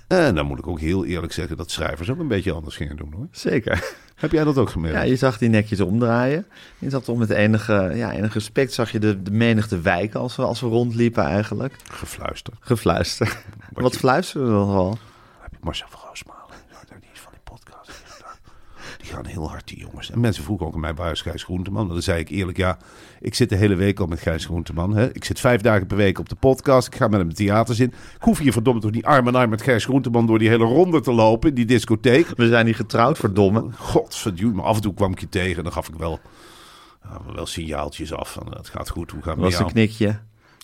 En 0.08 0.36
dan 0.36 0.46
moet 0.46 0.58
ik 0.60 0.68
ook 0.68 0.80
heel 0.80 1.06
eerlijk 1.06 1.34
zeggen 1.34 1.58
dat 1.58 1.72
schrijvers 1.72 2.10
ook 2.10 2.20
een 2.20 2.28
beetje 2.28 2.52
anders 2.52 2.76
gingen 2.76 2.96
doen 2.98 3.14
hoor. 3.16 3.28
Zeker. 3.32 3.94
Heb 4.16 4.32
jij 4.32 4.44
dat 4.44 4.58
ook 4.58 4.70
gemerkt? 4.70 4.98
Ja, 4.98 5.04
je 5.04 5.16
zag 5.16 5.38
die 5.38 5.50
nekjes 5.50 5.80
omdraaien. 5.80 6.46
Je 6.80 6.90
zag 6.90 7.04
toch 7.04 7.18
met 7.18 7.30
enige, 7.30 7.92
ja, 7.96 8.12
enig 8.12 8.34
respect 8.34 8.74
zag 8.74 8.92
je 8.92 9.00
de, 9.00 9.22
de 9.22 9.32
menigte 9.32 9.82
wijken 9.82 10.20
als 10.20 10.36
we, 10.36 10.44
als 10.44 10.60
we 10.62 10.68
rondliepen 10.68 11.24
eigenlijk. 11.24 11.76
Gefluister. 11.92 12.54
Gefluister. 12.60 13.38
Wat 13.74 13.94
je- 13.94 14.00
fluisterde 14.00 14.48
er 14.48 14.54
nog 14.54 14.72
wel? 14.72 14.98
Heb 15.40 15.52
je 15.52 15.58
Marcel 15.62 15.88
van 15.90 16.00
Roosmalen? 16.08 16.56
Ja, 16.72 16.96
die 17.00 17.10
is 17.14 17.20
van 17.20 17.32
die 17.32 17.42
podcast. 17.44 17.92
Die 18.98 19.01
gaan 19.12 19.26
heel 19.26 19.50
hard, 19.50 19.68
die 19.68 19.80
jongens. 19.80 20.12
En 20.12 20.20
mensen 20.20 20.44
vroegen 20.44 20.66
ook 20.66 20.74
aan 20.74 20.80
mij, 20.80 20.94
waar 20.94 21.12
is 21.12 21.22
Gijs 21.22 21.44
Groenteman? 21.44 21.88
Dan 21.88 22.02
zei 22.02 22.20
ik 22.20 22.30
eerlijk, 22.30 22.58
ja, 22.58 22.78
ik 23.20 23.36
zit 23.36 23.50
de 23.50 23.56
hele 23.56 23.76
week 23.76 24.00
al 24.00 24.08
met 24.08 24.20
Gijs 24.20 24.46
Groenteman. 24.46 24.96
Hè? 24.96 25.14
Ik 25.14 25.24
zit 25.24 25.40
vijf 25.40 25.62
dagen 25.62 25.88
per 25.88 25.98
week 25.98 26.20
op 26.20 26.30
de 26.30 26.36
podcast. 26.36 26.88
Ik 26.88 26.96
ga 26.96 27.08
met 27.08 27.20
hem 27.20 27.28
het 27.28 27.38
theaters 27.38 27.80
in. 27.80 27.88
Ik 27.88 28.22
hoef 28.22 28.38
hier 28.38 28.52
verdomme 28.52 28.82
toch 28.82 28.92
niet 28.92 29.06
arm 29.06 29.28
in 29.28 29.36
arm 29.36 29.50
met 29.50 29.62
Gijs 29.62 29.86
Groenteman 29.86 30.26
door 30.28 30.40
die 30.40 30.50
hele 30.50 30.64
ronde 30.64 31.02
te 31.02 31.12
lopen, 31.12 31.50
in 31.50 31.56
die 31.56 31.66
discotheek. 31.66 32.28
We 32.36 32.48
zijn 32.48 32.66
niet 32.66 32.76
getrouwd, 32.76 33.18
verdomme. 33.18 33.66
Godverdomme, 33.78 34.56
maar 34.56 34.66
af 34.66 34.76
en 34.76 34.82
toe 34.82 34.94
kwam 34.94 35.12
ik 35.12 35.20
je 35.20 35.30
tegen 35.30 35.58
en 35.58 35.64
dan 35.64 35.74
gaf 35.74 35.88
ik 35.90 35.96
wel, 35.96 36.20
wel 37.36 37.46
signaaltjes 37.46 38.14
af 38.14 38.32
van 38.34 38.54
het 38.56 38.70
gaat 38.70 38.90
goed, 38.90 39.12
hoe 39.12 39.22
gaat 39.22 39.36
het 39.36 39.44
was 39.44 39.60
een 39.60 39.66
knikje. 39.72 40.20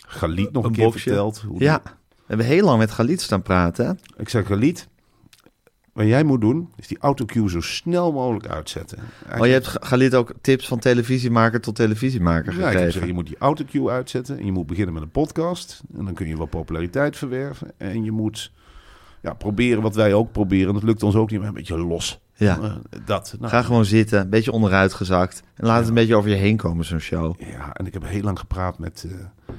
Galiet 0.07 0.51
nog 0.51 0.63
een, 0.63 0.69
Een 0.69 0.75
keer 0.75 0.83
boxje. 0.85 0.99
verteld. 0.99 1.43
Hoe 1.47 1.61
Ja, 1.61 1.81
we 1.83 2.23
hebben 2.25 2.45
heel 2.45 2.65
lang 2.65 2.77
met 2.79 2.91
Galit 2.91 3.21
staan 3.21 3.41
praten. 3.41 3.85
hè? 3.85 4.21
Ik 4.21 4.29
zeg 4.29 4.47
Galiet, 4.47 4.87
wat 5.97 6.07
jij 6.07 6.23
moet 6.23 6.41
doen, 6.41 6.69
is 6.75 6.87
die 6.87 6.97
autocue 6.99 7.49
zo 7.49 7.61
snel 7.61 8.11
mogelijk 8.11 8.47
uitzetten. 8.47 8.99
Oh, 9.39 9.45
je 9.45 9.51
hebt 9.51 9.67
Galit 9.67 10.15
ook 10.15 10.33
tips 10.41 10.67
van 10.67 10.79
televisiemaker 10.79 11.61
tot 11.61 11.75
televisiemaker 11.75 12.51
Ja, 12.51 12.57
ik 12.59 12.65
gegeven. 12.65 12.85
gezegd, 12.85 13.05
je 13.05 13.13
moet 13.13 13.27
die 13.27 13.37
autocue 13.37 13.89
uitzetten 13.89 14.37
en 14.37 14.45
je 14.45 14.51
moet 14.51 14.67
beginnen 14.67 14.93
met 14.93 15.03
een 15.03 15.09
podcast. 15.09 15.81
En 15.97 16.05
dan 16.05 16.13
kun 16.13 16.27
je 16.27 16.37
wat 16.37 16.49
populariteit 16.49 17.17
verwerven. 17.17 17.71
En 17.77 18.03
je 18.03 18.11
moet 18.11 18.51
ja, 19.21 19.33
proberen 19.33 19.81
wat 19.81 19.95
wij 19.95 20.13
ook 20.13 20.31
proberen. 20.31 20.73
Dat 20.73 20.83
lukt 20.83 21.03
ons 21.03 21.15
ook 21.15 21.31
niet, 21.31 21.39
maar 21.39 21.47
een 21.47 21.53
beetje 21.53 21.77
los. 21.77 22.19
Ja. 22.33 22.59
Eh, 22.61 22.75
dat. 23.05 23.35
Nou, 23.39 23.51
Ga 23.51 23.61
gewoon 23.61 23.85
zitten, 23.85 24.19
een 24.19 24.29
beetje 24.29 24.51
onderuit 24.51 24.93
gezakt. 24.93 25.43
En 25.55 25.65
laat 25.67 25.79
het 25.79 25.87
een 25.87 25.93
beetje 25.93 26.15
over 26.15 26.29
je 26.29 26.35
heen 26.35 26.57
komen, 26.57 26.85
zo'n 26.85 26.99
show. 26.99 27.35
Ja, 27.39 27.73
en 27.73 27.85
ik 27.85 27.93
heb 27.93 28.05
heel 28.05 28.21
lang 28.21 28.39
gepraat 28.39 28.79
met 28.79 29.07
eh, 29.09 29.55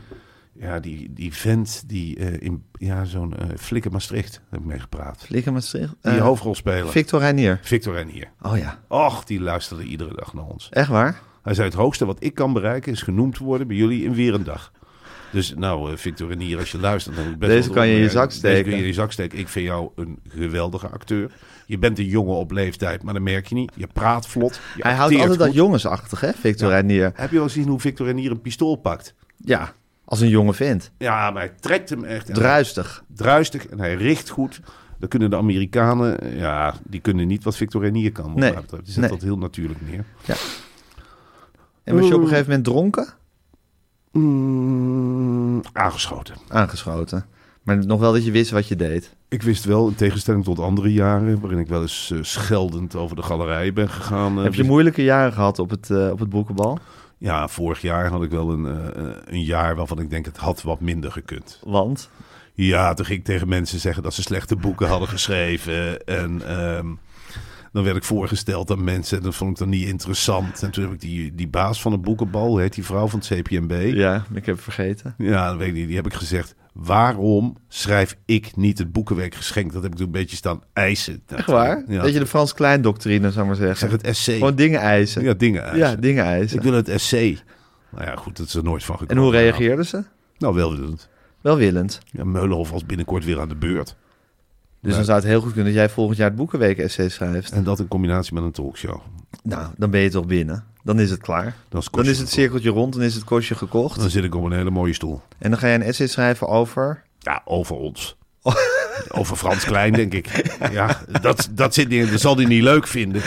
ja, 0.61 0.81
die, 0.81 1.13
die 1.13 1.35
vent 1.35 1.83
die 1.87 2.17
eh, 2.19 2.35
in 2.47 2.65
ja, 2.73 3.05
zo'n 3.05 3.37
eh 3.37 3.47
Flikker 3.57 3.91
Maastricht 3.93 4.41
heb 4.51 4.61
ik 4.61 4.67
mee 4.67 4.79
gepraat. 4.79 5.23
Flikker 5.25 5.53
Maastricht. 5.53 5.95
Die 6.03 6.13
Eh, 6.13 6.21
hoofdrolspeler. 6.21 6.89
Victor 6.89 7.21
Reinier. 7.21 7.59
Victor 7.63 7.95
Renier. 7.95 8.29
Oh 8.43 8.57
ja, 8.59 8.79
Och, 8.89 9.25
die 9.25 9.41
luisterde 9.41 9.83
iedere 9.83 10.15
dag 10.15 10.35
naar 10.35 10.45
ons. 10.45 10.69
echt 10.71 10.89
waar? 10.89 11.21
Hij 11.43 11.55
zei: 11.55 11.69
Het 11.69 11.77
hoogste 11.77 12.07
wat 12.07 12.17
ik 12.25 12.35
kan 12.35 12.53
bereiken 12.53 12.93
is 12.93 13.03
genoemd 13.03 13.39
worden 13.39 13.67
bij 13.67 13.77
jullie 13.77 14.05
in 14.05 14.15
weer 14.15 14.35
een 14.35 14.45
dag. 14.45 14.73
Dus 15.33 15.55
nou, 15.57 15.97
Victor 15.99 16.29
Renier, 16.29 16.59
als 16.59 16.71
je 16.71 16.79
luistert, 16.79 17.17
dan 17.17 17.39
best 17.39 17.51
Deze 17.53 17.71
kan 17.71 17.89
je 17.89 17.95
in 17.95 18.01
je 18.03 18.09
zak 18.11 18.27
Deze 18.29 18.39
steken. 18.39 18.63
kun 18.63 18.73
je 18.73 18.79
in 18.81 18.87
je 18.87 18.93
zak 18.93 19.13
steken. 19.13 19.39
Ik 19.39 19.49
vind 19.49 19.67
jou 19.67 19.91
een 19.97 20.19
geweldige 20.29 20.89
acteur. 20.89 21.31
Je 21.67 21.79
bent 21.79 21.99
een 21.99 22.05
jongen 22.07 22.35
op 22.37 22.51
leeftijd, 22.51 23.03
maar 23.03 23.15
dat 23.15 23.23
merk 23.23 23.47
je 23.47 23.55
niet. 23.55 23.73
Je 23.75 23.87
praat 23.87 24.27
vlot. 24.29 24.61
Je 24.77 24.83
Hij 24.83 24.95
houdt 24.95 25.15
altijd 25.19 25.39
dat 25.39 25.55
jongensachtig, 25.55 26.21
hè, 26.21 26.33
Victor 26.33 26.69
Ja. 26.69 26.75
Reinier. 26.75 27.11
Heb 27.15 27.31
je 27.31 27.37
wel 27.37 27.45
gezien 27.47 27.69
hoe 27.69 27.81
Victor 27.81 28.07
Renier 28.07 28.31
een 28.31 28.41
pistool 28.41 28.77
pakt? 28.77 29.15
Ja, 29.37 29.73
als 30.09 30.21
een 30.21 30.29
jonge 30.29 30.55
vent. 30.55 30.91
Ja, 30.99 31.31
maar 31.31 31.43
hij 31.43 31.53
trekt 31.61 31.91
hem 31.91 32.05
echt. 32.05 32.35
Druistig. 32.35 33.05
druistig 33.15 33.67
en 33.67 33.79
hij 33.79 33.95
richt 33.95 34.29
goed. 34.29 34.61
Dan 34.99 35.09
kunnen 35.09 35.31
de 35.31 35.37
Amerikanen, 35.37 36.37
ja, 36.37 36.75
die 36.85 37.01
kunnen 37.01 37.27
niet 37.27 37.45
wat 37.45 37.57
Victor 37.57 37.83
Renier 37.83 38.13
kan. 38.13 38.25
Wat 38.27 38.35
Nee. 38.37 38.53
mij 38.53 38.61
betreft. 38.61 38.85
Die 38.85 38.93
zet 38.93 39.03
Nee. 39.03 39.11
dat 39.11 39.23
heel 39.23 39.39
natuurlijk 39.39 39.81
neer. 39.91 40.05
En 41.85 41.95
was 41.97 42.09
je 42.09 42.15
op 42.15 42.21
een 42.21 42.29
gegeven 42.29 42.47
moment 42.49 42.65
dronken? 42.65 43.09
Mm, 44.13 45.61
aangeschoten. 45.73 46.35
Aangeschoten. 46.49 47.25
Maar 47.63 47.87
nog 47.87 48.01
wel 48.01 48.13
dat 48.13 48.25
je 48.25 48.31
wist 48.31 48.51
wat 48.51 48.69
je 48.69 48.77
deed. 48.77 49.17
Ik 49.29 49.43
wist 49.43 49.65
wel, 49.65 49.89
in 49.89 49.95
tegenstelling 49.95 50.45
tot 50.45 50.59
andere 50.59 50.93
jaren, 50.93 51.41
waarin 51.41 51.59
ik 51.59 51.69
wel 51.69 51.81
eens 51.83 52.11
eh, 52.11 52.19
scheldend 52.23 52.95
over 52.97 53.17
de 53.17 53.23
galerij 53.23 53.73
ben 53.73 53.89
gegaan. 53.89 54.37
eh, 54.39 54.45
Heb 54.45 54.55
je 54.55 54.65
moeilijke 54.65 55.03
jaren 55.03 55.33
gehad 55.33 55.59
op 55.59 55.71
het, 55.71 55.91
eh, 55.91 56.11
op 56.11 56.19
het 56.19 56.29
boekenbal? 56.29 56.79
Ja, 57.19 57.49
vorig 57.49 57.81
jaar 57.81 58.11
had 58.11 58.23
ik 58.23 58.31
wel 58.31 58.51
een, 58.51 58.67
eh, 58.67 58.87
eh, 58.87 59.17
een 59.25 59.45
jaar 59.45 59.77
waarvan 59.77 60.01
ik 60.01 60.11
denk 60.11 60.25
het 60.25 60.37
had 60.37 60.63
wat 60.63 60.81
minder 60.81 61.13
gekund. 61.13 61.61
Want? 61.65 62.11
Ja, 62.55 62.95
toen 62.95 63.07
ging 63.07 63.19
ik 63.19 63.25
tegen 63.25 63.49
mensen 63.49 63.81
zeggen 63.81 64.03
dat 64.03 64.15
ze 64.15 64.23
slechte 64.23 64.57
boeken 64.57 64.89
hadden 64.89 65.09
geschreven. 65.09 66.05
En 66.07 66.43
ehm, 66.47 66.87
dan 67.73 67.85
werd 67.85 67.97
ik 67.97 68.05
voorgesteld 68.05 68.71
aan 68.71 68.85
mensen. 68.85 69.19
En 69.19 69.25
dat 69.25 69.35
vond 69.35 69.51
ik 69.51 69.59
dan 69.59 69.69
niet 69.69 69.89
interessant. 69.89 70.63
En 70.63 70.71
toen 70.71 70.85
heb 70.85 70.93
ik 70.93 71.01
die, 71.01 71.35
die 71.35 71.49
baas 71.49 71.81
van 71.81 71.93
het 71.93 72.03
boekenbal, 72.03 72.57
heet 72.57 72.75
die 72.75 72.85
vrouw 72.85 73.07
van 73.07 73.19
het 73.19 73.29
CPMB? 73.29 73.91
Ja, 73.95 74.25
ik 74.35 74.47
heb 74.47 74.55
het 74.55 74.65
vergeten. 74.65 75.15
Ja, 75.19 75.49
dat 75.49 75.57
weet 75.57 75.69
ik 75.69 75.75
niet. 75.75 75.87
Die 75.87 75.97
heb 75.97 76.07
ik 76.07 76.15
gezegd. 76.15 76.55
Waarom 76.85 77.57
schrijf 77.69 78.17
ik 78.25 78.57
niet 78.57 78.79
het 78.79 78.93
boekenwerk 78.93 79.35
geschenkt? 79.35 79.73
Dat 79.73 79.83
heb 79.83 79.91
ik 79.93 79.97
toen 79.99 80.07
een 80.07 80.13
beetje 80.13 80.37
staan 80.37 80.63
eisen. 80.73 81.23
Echt 81.27 81.47
waar? 81.47 81.83
Ja. 81.89 82.03
Dat 82.03 82.13
je 82.13 82.19
de 82.19 82.27
Frans 82.27 82.55
Klein 82.55 82.83
doctrine, 82.83 83.31
zou 83.31 83.51
ik 83.51 83.59
maar 83.59 83.61
Ik 83.61 83.77
zeg 83.77 83.79
zeggen. 83.79 83.99
het 83.99 84.07
essay. 84.07 84.35
Gewoon 84.35 84.55
dingen 84.55 84.81
eisen. 84.81 85.23
Ja, 85.23 85.35
dingen 85.35 85.63
eisen. 85.63 85.79
Ja, 85.91 85.95
dingen 85.97 86.25
eisen. 86.25 86.57
Ik 86.57 86.63
wil 86.63 86.73
het 86.73 86.89
essay. 86.89 87.39
Nou 87.91 88.05
ja, 88.05 88.17
goed, 88.17 88.37
dat 88.37 88.47
is 88.47 88.55
er 88.55 88.63
nooit 88.63 88.85
van 88.85 88.95
En 88.95 89.01
gekomen. 89.01 89.23
hoe 89.23 89.33
reageerden 89.33 89.87
ze? 89.87 90.03
Nou, 90.39 90.55
welwillend. 90.55 91.09
Welwillend. 91.41 91.99
Ja, 92.11 92.25
Meulenhof 92.25 92.71
was 92.71 92.87
binnenkort 92.87 93.25
weer 93.25 93.41
aan 93.41 93.49
de 93.49 93.57
beurt. 93.57 93.97
Dus 94.81 94.95
dan 94.95 95.05
zou 95.05 95.19
het 95.19 95.27
heel 95.27 95.41
goed 95.41 95.53
kunnen 95.53 95.73
dat 95.73 95.81
jij 95.83 95.89
volgend 95.89 96.17
jaar 96.19 96.29
het 96.29 96.37
Boekenweek 96.37 96.79
essay 96.79 97.09
schrijft. 97.09 97.53
En 97.53 97.65
dat 97.65 97.79
in 97.79 97.89
combinatie 97.89 98.35
met 98.35 98.43
een 98.43 98.53
talkshow. 98.53 99.01
Nou, 99.43 99.67
dan 99.77 99.91
ben 99.91 100.01
je 100.01 100.11
toch 100.11 100.27
binnen. 100.27 100.65
Dan 100.83 101.01
is 101.01 101.11
het 101.11 101.21
klaar. 101.21 101.43
Dan 101.43 101.51
is 101.53 101.55
het, 101.55 101.71
Dan 101.71 101.83
kostje 101.91 102.01
is 102.01 102.09
het 102.09 102.17
gekocht. 102.17 102.33
cirkeltje 102.33 102.71
rond, 102.71 102.93
dan 102.93 103.03
is 103.03 103.15
het 103.15 103.25
kostje 103.25 103.55
gekocht. 103.55 104.01
Dan 104.01 104.11
zit 104.11 104.25
ik 104.25 104.35
op 104.35 104.45
een 104.45 104.53
hele 104.53 104.71
mooie 104.71 104.93
stoel. 104.93 105.21
En 105.39 105.51
dan 105.51 105.59
ga 105.59 105.67
je 105.67 105.75
een 105.75 105.83
essay 105.83 106.07
schrijven 106.07 106.49
over... 106.49 107.03
Ja, 107.19 107.43
over 107.45 107.77
ons. 107.77 108.17
Over 109.09 109.37
Frans 109.37 109.65
Klein, 109.65 109.93
denk 109.93 110.15
ik. 110.15 110.57
Ja, 110.73 111.01
dat, 111.21 111.49
dat, 111.53 111.75
zit 111.75 111.89
niet, 111.89 112.11
dat 112.11 112.21
zal 112.21 112.37
hij 112.37 112.45
niet 112.45 112.63
leuk 112.63 112.87
vinden. 112.87 113.23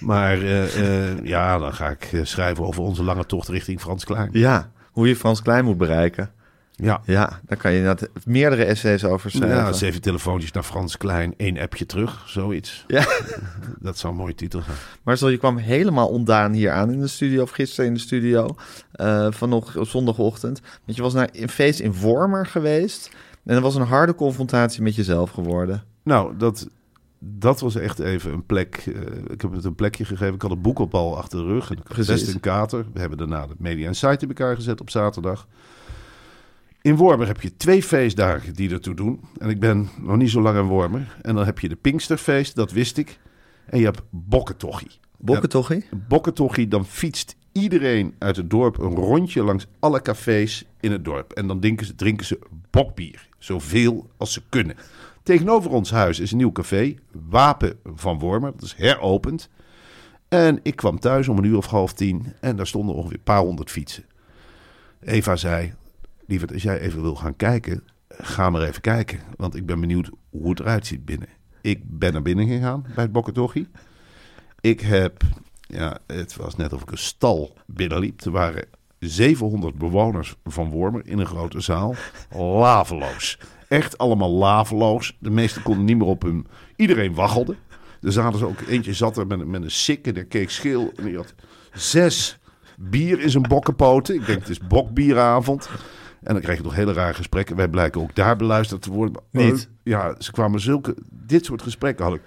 Maar 0.00 0.42
eh, 0.42 1.08
eh, 1.10 1.24
ja, 1.24 1.58
dan 1.58 1.74
ga 1.74 1.88
ik 1.88 2.08
eh, 2.12 2.20
schrijven 2.22 2.64
over 2.64 2.82
onze 2.82 3.02
lange 3.02 3.26
tocht 3.26 3.48
richting 3.48 3.80
Frans 3.80 4.04
Klein. 4.04 4.28
Ja, 4.32 4.70
hoe 4.90 5.08
je 5.08 5.16
Frans 5.16 5.42
Klein 5.42 5.64
moet 5.64 5.78
bereiken. 5.78 6.30
Ja, 6.74 7.00
Ja, 7.04 7.40
daar 7.46 7.58
kan 7.58 7.72
je 7.72 7.78
inderdaad 7.78 8.08
meerdere 8.26 8.64
essays 8.64 9.04
over 9.04 9.30
schrijven. 9.30 9.56
ja 9.56 9.72
zeven 9.72 10.00
telefoontjes 10.00 10.52
naar 10.52 10.62
Frans 10.62 10.96
Klein, 10.96 11.34
één 11.36 11.58
appje 11.58 11.86
terug, 11.86 12.22
zoiets. 12.26 12.84
Ja. 12.86 13.04
Dat 13.80 13.98
zou 13.98 14.12
een 14.12 14.18
mooie 14.18 14.34
titel 14.34 14.62
zijn. 14.62 14.76
Maar 15.02 15.16
zo, 15.16 15.28
je 15.30 15.36
kwam 15.38 15.56
helemaal 15.56 16.08
ontdaan 16.08 16.52
hier 16.52 16.70
aan 16.70 16.90
in 16.92 17.00
de 17.00 17.06
studio, 17.06 17.42
of 17.42 17.50
gisteren 17.50 17.86
in 17.86 17.94
de 17.94 18.00
studio, 18.00 18.46
van 19.30 19.48
nog 19.48 19.76
op 19.76 19.88
zondagochtend. 19.88 20.60
Want 20.84 20.96
je 20.96 21.02
was 21.02 21.12
naar 21.12 21.28
een 21.32 21.48
feest 21.48 21.80
in 21.80 21.94
Wormer 21.94 22.46
geweest. 22.46 23.10
En 23.44 23.54
dat 23.54 23.62
was 23.62 23.74
een 23.74 23.82
harde 23.86 24.14
confrontatie 24.14 24.82
met 24.82 24.94
jezelf 24.94 25.30
geworden. 25.30 25.82
Nou, 26.02 26.36
dat, 26.36 26.68
dat 27.18 27.60
was 27.60 27.74
echt 27.76 27.98
even 27.98 28.32
een 28.32 28.46
plek. 28.46 28.76
eh, 28.86 28.92
ik 29.26 29.40
heb 29.40 29.52
het 29.52 29.64
een 29.64 29.74
plekje 29.74 30.04
gegeven. 30.04 30.34
Ik 30.34 30.42
had 30.42 30.50
een 30.50 30.60
boek 30.62 30.78
op 30.78 30.94
al 30.94 31.16
achter 31.16 31.38
de 31.38 31.44
rug. 31.44 31.66
En 31.70 31.76
ik 31.76 31.82
had 31.82 31.92
Precies. 31.92 32.12
best 32.24 32.34
een 32.34 32.40
kater. 32.40 32.84
We 32.92 33.00
hebben 33.00 33.18
daarna 33.18 33.46
de 33.46 33.54
Media 33.58 33.86
Insight 33.86 34.22
in 34.22 34.28
elkaar 34.28 34.54
gezet 34.54 34.80
op 34.80 34.90
zaterdag. 34.90 35.46
In 36.82 36.96
Wormer 36.96 37.26
heb 37.26 37.40
je 37.40 37.56
twee 37.56 37.82
feestdagen 37.82 38.54
die 38.54 38.70
ertoe 38.70 38.94
doen. 38.94 39.20
En 39.38 39.48
ik 39.48 39.60
ben 39.60 39.88
nog 40.00 40.16
niet 40.16 40.30
zo 40.30 40.40
lang 40.40 40.58
in 40.58 40.64
Wormer. 40.64 41.16
En 41.20 41.34
dan 41.34 41.44
heb 41.44 41.58
je 41.58 41.68
de 41.68 41.76
Pinksterfeest, 41.76 42.54
dat 42.54 42.72
wist 42.72 42.96
ik. 42.96 43.18
En 43.66 43.78
je 43.78 43.84
hebt. 43.84 44.02
Bokkentochie? 44.10 44.90
Een 45.90 46.04
Bokkentochie, 46.08 46.68
dan 46.68 46.86
fietst 46.86 47.36
iedereen 47.52 48.14
uit 48.18 48.36
het 48.36 48.50
dorp 48.50 48.78
een 48.78 48.94
rondje 48.94 49.42
langs 49.42 49.66
alle 49.78 50.02
cafés 50.02 50.64
in 50.80 50.92
het 50.92 51.04
dorp. 51.04 51.32
En 51.32 51.46
dan 51.46 51.60
drinken 51.60 51.86
ze, 51.86 51.94
drinken 51.94 52.26
ze 52.26 52.38
bokbier. 52.70 53.28
Zoveel 53.38 54.10
als 54.16 54.32
ze 54.32 54.42
kunnen. 54.48 54.76
Tegenover 55.22 55.70
ons 55.70 55.90
huis 55.90 56.20
is 56.20 56.30
een 56.30 56.36
nieuw 56.36 56.52
café, 56.52 56.94
Wapen 57.28 57.78
van 57.94 58.18
Wormer. 58.18 58.52
Dat 58.52 58.62
is 58.62 58.74
heropend. 58.74 59.48
En 60.28 60.60
ik 60.62 60.76
kwam 60.76 60.98
thuis 60.98 61.28
om 61.28 61.38
een 61.38 61.44
uur 61.44 61.56
of 61.56 61.66
half 61.66 61.92
tien 61.92 62.32
en 62.40 62.56
daar 62.56 62.66
stonden 62.66 62.94
ongeveer 62.94 63.16
een 63.16 63.22
paar 63.22 63.40
honderd 63.40 63.70
fietsen. 63.70 64.04
Eva 65.00 65.36
zei, 65.36 65.72
lieverd, 66.32 66.52
als 66.52 66.62
jij 66.62 66.80
even 66.80 67.02
wil 67.02 67.14
gaan 67.14 67.36
kijken, 67.36 67.82
ga 68.08 68.50
maar 68.50 68.62
even 68.62 68.80
kijken. 68.80 69.20
Want 69.36 69.54
ik 69.54 69.66
ben 69.66 69.80
benieuwd 69.80 70.10
hoe 70.30 70.50
het 70.50 70.60
eruit 70.60 70.86
ziet 70.86 71.04
binnen. 71.04 71.28
Ik 71.60 71.80
ben 71.84 72.12
naar 72.12 72.22
binnen 72.22 72.46
gegaan 72.46 72.82
bij 72.94 73.04
het 73.04 73.12
Bokkentochie. 73.12 73.68
Ik 74.60 74.80
heb, 74.80 75.22
ja, 75.60 75.98
het 76.06 76.36
was 76.36 76.56
net 76.56 76.72
of 76.72 76.82
ik 76.82 76.90
een 76.90 76.98
stal 76.98 77.56
binnenliep. 77.66 78.20
Er 78.20 78.30
waren 78.30 78.64
700 78.98 79.78
bewoners 79.78 80.36
van 80.44 80.70
Wormer 80.70 81.06
in 81.06 81.18
een 81.18 81.26
grote 81.26 81.60
zaal. 81.60 81.94
Laveloos. 82.36 83.38
Echt 83.68 83.98
allemaal 83.98 84.30
laveloos. 84.30 85.16
De 85.18 85.30
meesten 85.30 85.62
konden 85.62 85.84
niet 85.84 85.98
meer 85.98 86.06
op 86.06 86.22
hun... 86.22 86.46
Iedereen 86.76 87.14
waggelde. 87.14 87.56
Er 88.02 88.12
zaten 88.12 88.38
ze 88.38 88.46
ook... 88.46 88.60
Eentje 88.60 88.94
zat 88.94 89.16
er 89.16 89.26
met, 89.26 89.46
met 89.46 89.62
een 89.62 89.70
sik 89.70 90.06
en 90.06 90.14
die 90.14 90.24
keek 90.24 90.50
scheel. 90.50 90.92
En 90.96 91.04
die 91.04 91.16
had 91.16 91.34
zes 91.72 92.38
bier 92.76 93.20
in 93.20 93.30
zijn 93.30 93.48
bokkenpoten. 93.48 94.14
Ik 94.14 94.26
denk, 94.26 94.38
het 94.38 94.48
is 94.48 94.66
bokbieravond. 94.66 95.68
En 96.22 96.32
dan 96.32 96.42
kreeg 96.42 96.56
je 96.56 96.62
nog 96.62 96.74
hele 96.74 96.92
rare 96.92 97.14
gesprekken. 97.14 97.56
Wij 97.56 97.68
blijken 97.68 98.00
ook 98.00 98.14
daar 98.14 98.36
beluisterd 98.36 98.82
te 98.82 98.90
worden. 98.90 99.22
Niet. 99.30 99.68
Ja, 99.82 100.14
ze 100.18 100.32
kwamen 100.32 100.60
zulke... 100.60 100.94
Dit 101.10 101.44
soort 101.44 101.62
gesprekken 101.62 102.04
had 102.04 102.14
ik 102.14 102.20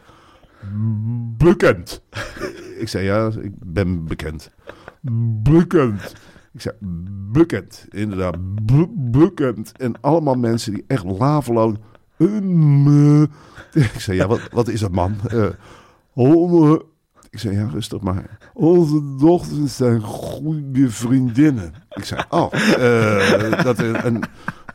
bekend. 1.38 2.02
ik 2.80 2.88
zei, 2.88 3.06
ja, 3.06 3.32
ik 3.42 3.52
ben 3.66 4.06
bekend. 4.06 4.52
Bekend. 5.42 6.14
Ik 6.54 6.62
zei, 6.62 6.76
bekend. 7.32 7.86
Inderdaad, 7.90 8.36
be- 8.66 8.94
bekend. 8.96 9.72
En 9.78 10.02
allemaal 10.02 10.36
mensen 10.36 10.74
die 10.74 10.84
echt 10.88 11.04
laveloos... 11.04 11.76
"Um, 12.18 12.88
eh." 12.88 13.84
Ik 13.94 14.00
zei, 14.00 14.18
ja, 14.18 14.28
wat, 14.28 14.42
wat 14.52 14.68
is 14.68 14.80
dat, 14.80 14.92
man? 14.92 15.16
Eh, 15.30 15.48
oh, 16.14 16.80
ik 17.36 17.42
zei, 17.42 17.56
ja, 17.56 17.68
rustig 17.72 18.02
maar. 18.02 18.38
Onze 18.54 19.16
dochters 19.20 19.76
zijn 19.76 20.02
goede 20.02 20.90
vriendinnen. 20.90 21.74
Ik 21.90 22.04
zei, 22.04 22.22
oh, 22.30 22.54
eh, 22.54 23.64
dat 23.64 23.80
een... 23.80 24.24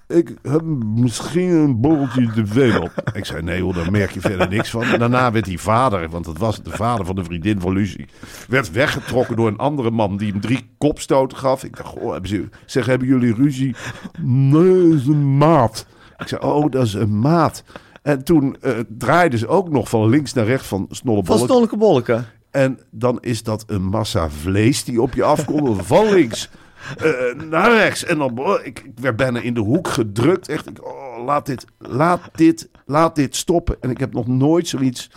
Ik 0.08 0.34
heb 0.42 0.62
misschien 0.94 1.48
een 1.50 1.80
borreltje 1.80 2.32
te 2.32 2.46
veel 2.46 2.82
op. 2.82 3.10
Ik 3.12 3.24
zei, 3.24 3.42
nee 3.42 3.62
hoor, 3.62 3.74
daar 3.74 3.90
merk 3.90 4.10
je 4.10 4.20
verder 4.20 4.48
niks 4.48 4.70
van. 4.70 4.84
Daarna 4.98 5.32
werd 5.32 5.44
die 5.44 5.60
vader, 5.60 6.08
want 6.08 6.24
dat 6.24 6.38
was 6.38 6.62
de 6.62 6.70
vader 6.70 7.06
van 7.06 7.14
de 7.14 7.24
vriendin 7.24 7.60
van 7.60 7.72
Lucie... 7.72 8.06
werd 8.48 8.70
weggetrokken 8.70 9.36
door 9.36 9.48
een 9.48 9.58
andere 9.58 9.90
man 9.90 10.16
die 10.16 10.30
hem 10.30 10.40
drie 10.40 10.70
kopstoten 10.78 11.38
gaf. 11.38 11.64
Ik 11.64 11.76
dacht, 11.76 11.88
goh, 11.88 12.12
hebben 12.12 12.28
ze... 12.28 12.48
Zeg, 12.66 12.86
hebben 12.86 13.08
jullie 13.08 13.34
ruzie? 13.34 13.76
Nee, 14.22 14.94
is 14.94 15.06
een 15.06 15.36
maat. 15.36 15.86
Ik 16.18 16.28
zei, 16.28 16.40
oh, 16.40 16.70
dat 16.70 16.86
is 16.86 16.94
een 16.94 17.18
maat. 17.18 17.64
En 18.02 18.24
toen 18.24 18.56
eh, 18.60 18.72
draaiden 18.88 19.38
ze 19.38 19.48
ook 19.48 19.70
nog 19.70 19.88
van 19.88 20.08
links 20.08 20.32
naar 20.32 20.46
rechts 20.46 20.66
van 20.66 20.86
Van 20.88 20.96
Snollebollek. 21.38 22.22
En 22.50 22.78
dan 22.90 23.18
is 23.20 23.42
dat 23.42 23.64
een 23.66 23.82
massa 23.82 24.30
vlees 24.30 24.84
die 24.84 25.02
op 25.02 25.14
je 25.14 25.22
afkomt. 25.22 25.86
van 25.86 26.10
links 26.10 26.50
eh, 26.98 27.34
naar 27.48 27.72
rechts. 27.72 28.04
En 28.04 28.18
dan, 28.18 28.38
oh, 28.38 28.64
ik, 28.64 28.78
ik 28.78 28.98
werd 29.00 29.16
bijna 29.16 29.40
in 29.40 29.54
de 29.54 29.60
hoek 29.60 29.88
gedrukt. 29.88 30.48
Echt, 30.48 30.68
ik, 30.68 30.84
oh, 30.84 31.24
laat, 31.24 31.46
dit, 31.46 31.64
laat, 31.78 32.20
dit, 32.32 32.68
laat 32.86 33.14
dit 33.14 33.36
stoppen. 33.36 33.76
En 33.80 33.90
ik 33.90 33.98
heb 33.98 34.12
nog 34.12 34.26
nooit 34.26 34.68
zoiets 34.68 35.10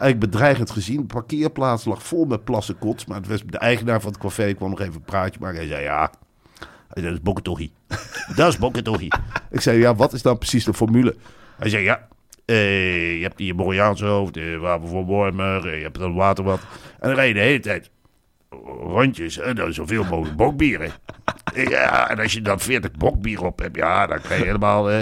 Eigenlijk 0.00 0.30
bedreigend 0.30 0.70
gezien. 0.70 0.96
De 0.96 1.14
parkeerplaats 1.14 1.84
lag 1.84 2.02
vol 2.02 2.24
met 2.24 2.44
plassen 2.44 2.78
kots. 2.78 3.04
Maar 3.04 3.16
het 3.16 3.26
was 3.26 3.42
de 3.46 3.58
eigenaar 3.58 4.00
van 4.00 4.12
het 4.12 4.20
café 4.20 4.54
kwam 4.54 4.70
nog 4.70 4.80
even 4.80 4.94
een 4.94 5.02
praatje 5.02 5.40
maken. 5.40 5.58
Hij 5.58 5.66
zei, 5.66 5.82
ja, 5.82 6.10
hij 6.58 6.68
zei, 6.88 7.04
dat 7.06 7.14
is 7.14 7.22
bokketochie. 7.22 7.72
dat 8.36 8.48
is 8.48 8.58
bokketochie. 8.58 9.12
Ik 9.50 9.60
zei, 9.60 9.78
ja, 9.78 9.94
wat 9.94 10.12
is 10.12 10.22
dan 10.22 10.38
precies 10.38 10.64
de 10.64 10.74
formule? 10.74 11.16
Hij 11.58 11.68
zei, 11.68 11.82
ja, 11.82 12.08
je 12.54 13.18
hebt 13.22 13.36
die 13.36 13.54
Moriaanse 13.54 14.04
hoofd, 14.04 14.34
de 14.34 14.78
voor 14.84 15.28
eh, 15.38 15.76
je 15.76 15.82
hebt 15.82 15.98
dat 15.98 16.12
waterbad. 16.14 16.60
En 17.00 17.08
dan 17.08 17.14
rij 17.14 17.28
je 17.28 17.34
de 17.34 17.40
hele 17.40 17.60
tijd 17.60 17.90
rondjes 18.80 19.38
en 19.38 19.54
dan 19.54 19.72
zoveel 19.72 20.04
mogelijk 20.04 20.36
bokbieren. 20.36 20.90
Ja, 21.54 22.10
en 22.10 22.18
als 22.18 22.32
je 22.32 22.42
dan 22.42 22.60
40 22.60 22.90
bokbier 22.90 23.44
op 23.44 23.58
hebt, 23.58 23.76
ja, 23.76 24.06
dan 24.06 24.20
krijg 24.20 24.40
je 24.40 24.46
helemaal 24.46 24.90
eh. 24.90 25.00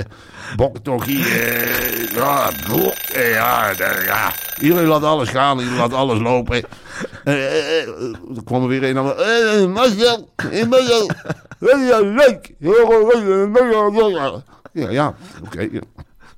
Eh, 1.25 2.09
ja, 2.15 2.51
blok, 2.67 2.95
eh, 3.15 3.31
ja, 3.31 3.73
ja, 4.05 4.33
iedereen 4.61 4.87
laat 4.87 5.03
alles 5.03 5.29
gaan, 5.29 5.59
iedereen 5.59 5.79
laat 5.79 5.93
alles 5.93 6.19
lopen. 6.19 6.63
Eh, 7.25 7.35
eh, 7.35 7.83
eh, 7.83 7.89
dan 8.29 8.45
kwam 8.45 8.63
er 8.63 8.69
weer 8.69 8.85
een 8.85 8.99
aan. 8.99 9.13
Eh, 9.17 9.67
Marcel, 9.67 10.29
eh, 10.37 10.67
Marcel, 10.67 11.11
leuk. 12.17 12.55
Ja, 14.73 14.91
ja, 14.91 15.15
oké. 15.45 15.69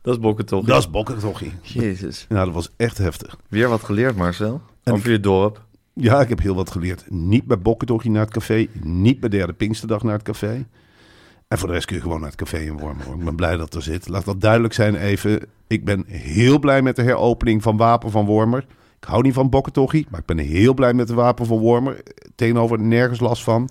Dat 0.02 0.14
is 0.14 0.20
bokken 0.20 0.46
toch? 0.46 0.64
Dat 0.64 0.78
is 0.78 0.90
boktochie. 0.90 1.52
Jezus. 1.62 2.26
Ja, 2.28 2.44
dat 2.44 2.54
was 2.54 2.70
echt 2.76 2.98
heftig. 2.98 3.36
Weer 3.48 3.68
wat 3.68 3.82
geleerd, 3.82 4.16
Marcel. 4.16 4.60
En 4.82 4.92
Over 4.92 5.10
je 5.10 5.20
dorp. 5.20 5.66
Ja, 5.92 6.20
ik 6.20 6.28
heb 6.28 6.40
heel 6.40 6.54
wat 6.54 6.70
geleerd. 6.70 7.04
Niet 7.10 7.44
bij 7.44 7.58
Bokkentochtje 7.58 8.10
naar 8.10 8.24
het 8.24 8.32
café. 8.32 8.66
Niet 8.82 9.20
bij 9.20 9.28
derde 9.28 9.52
Pinksterdag 9.52 10.02
naar 10.02 10.12
het 10.12 10.22
café. 10.22 10.66
En 11.48 11.58
voor 11.58 11.68
de 11.68 11.74
rest 11.74 11.86
kun 11.86 11.96
je 11.96 12.02
gewoon 12.02 12.20
naar 12.20 12.28
het 12.28 12.38
café 12.38 12.58
in 12.58 12.78
Wormen. 12.78 13.06
Ik 13.18 13.24
ben 13.24 13.36
blij 13.36 13.56
dat 13.56 13.74
er 13.74 13.82
zit. 13.82 14.08
Laat 14.08 14.24
dat 14.24 14.40
duidelijk 14.40 14.74
zijn 14.74 14.96
even. 14.96 15.40
Ik 15.66 15.84
ben 15.84 16.04
heel 16.06 16.58
blij 16.58 16.82
met 16.82 16.96
de 16.96 17.02
heropening 17.02 17.62
van 17.62 17.76
Wapen 17.76 18.10
van 18.10 18.26
Wormer. 18.26 18.66
Ik 19.00 19.04
hou 19.08 19.22
niet 19.22 19.34
van 19.34 19.50
Bokkentochie, 19.50 20.06
maar 20.10 20.20
ik 20.20 20.26
ben 20.26 20.38
heel 20.38 20.74
blij 20.74 20.94
met 20.94 21.08
de 21.08 21.14
Wapen 21.14 21.46
van 21.46 21.58
Wormer. 21.58 22.00
Tegenover 22.34 22.80
nergens 22.80 23.20
last 23.20 23.42
van. 23.42 23.68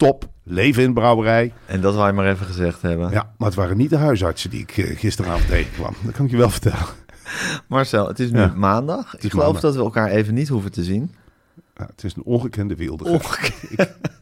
Top. 0.00 0.28
Leven 0.42 0.82
in 0.82 0.88
de 0.88 0.94
brouwerij. 0.94 1.52
En 1.66 1.80
dat 1.80 1.94
wil 1.94 2.06
je 2.06 2.12
maar 2.12 2.26
even 2.26 2.46
gezegd 2.46 2.82
hebben. 2.82 3.10
Ja, 3.10 3.32
maar 3.38 3.48
het 3.48 3.56
waren 3.56 3.76
niet 3.76 3.90
de 3.90 3.96
huisartsen 3.96 4.50
die 4.50 4.60
ik 4.60 4.76
eh, 4.76 4.98
gisteravond 4.98 5.48
tegenkwam. 5.48 5.94
Dat 6.02 6.14
kan 6.14 6.24
ik 6.24 6.30
je 6.30 6.36
wel 6.36 6.50
vertellen. 6.50 6.78
Marcel, 7.68 8.06
het 8.08 8.20
is 8.20 8.30
nu 8.30 8.38
Ja. 8.38 8.52
maandag. 8.56 9.14
Ik 9.18 9.30
geloof 9.30 9.44
maandag. 9.44 9.62
dat 9.62 9.74
we 9.74 9.80
elkaar 9.80 10.08
even 10.10 10.34
niet 10.34 10.48
hoeven 10.48 10.72
te 10.72 10.84
zien. 10.84 11.14
Ja, 11.76 11.86
het 11.94 12.04
is 12.04 12.16
een 12.16 12.22
ongekende 12.24 12.74
wereld. 12.76 13.06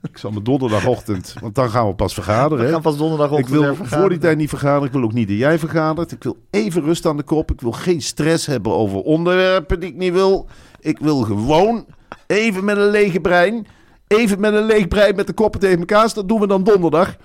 Ik 0.02 0.18
zal 0.18 0.30
me 0.30 0.42
donderdagochtend, 0.42 1.34
want 1.40 1.54
dan 1.54 1.70
gaan 1.70 1.86
we 1.86 1.94
pas 1.94 2.14
vergaderen. 2.14 2.64
We 2.64 2.70
gaan 2.70 2.82
pas 2.82 2.96
donderdagochtend 2.96 3.48
Ik 3.48 3.54
wil 3.54 3.74
voor 3.74 4.08
die 4.08 4.18
tijd 4.18 4.36
niet 4.36 4.48
vergaderen. 4.48 4.86
Ik 4.86 4.92
wil 4.92 5.02
ook 5.02 5.12
niet 5.12 5.28
dat 5.28 5.36
jij 5.36 5.58
vergadert. 5.58 6.12
Ik 6.12 6.22
wil 6.22 6.36
even 6.50 6.82
rust 6.82 7.06
aan 7.06 7.16
de 7.16 7.22
kop. 7.22 7.50
Ik 7.52 7.60
wil 7.60 7.72
geen 7.72 8.02
stress 8.02 8.46
hebben 8.46 8.72
over 8.72 8.98
onderwerpen 9.00 9.80
die 9.80 9.88
ik 9.88 9.96
niet 9.96 10.12
wil. 10.12 10.48
Ik 10.80 10.98
wil 10.98 11.20
gewoon 11.20 11.86
even 12.26 12.64
met 12.64 12.76
een 12.76 12.90
lege 12.90 13.20
brein. 13.20 13.66
Even 14.08 14.40
met 14.40 14.54
een 14.54 14.64
leeg 14.66 14.88
brein 14.88 15.16
met 15.16 15.26
de 15.26 15.32
koppen 15.32 15.60
tegen 15.60 15.78
elkaar. 15.78 16.12
Dat 16.14 16.28
doen 16.28 16.40
we 16.40 16.46
dan 16.46 16.64
donderdag. 16.64 17.16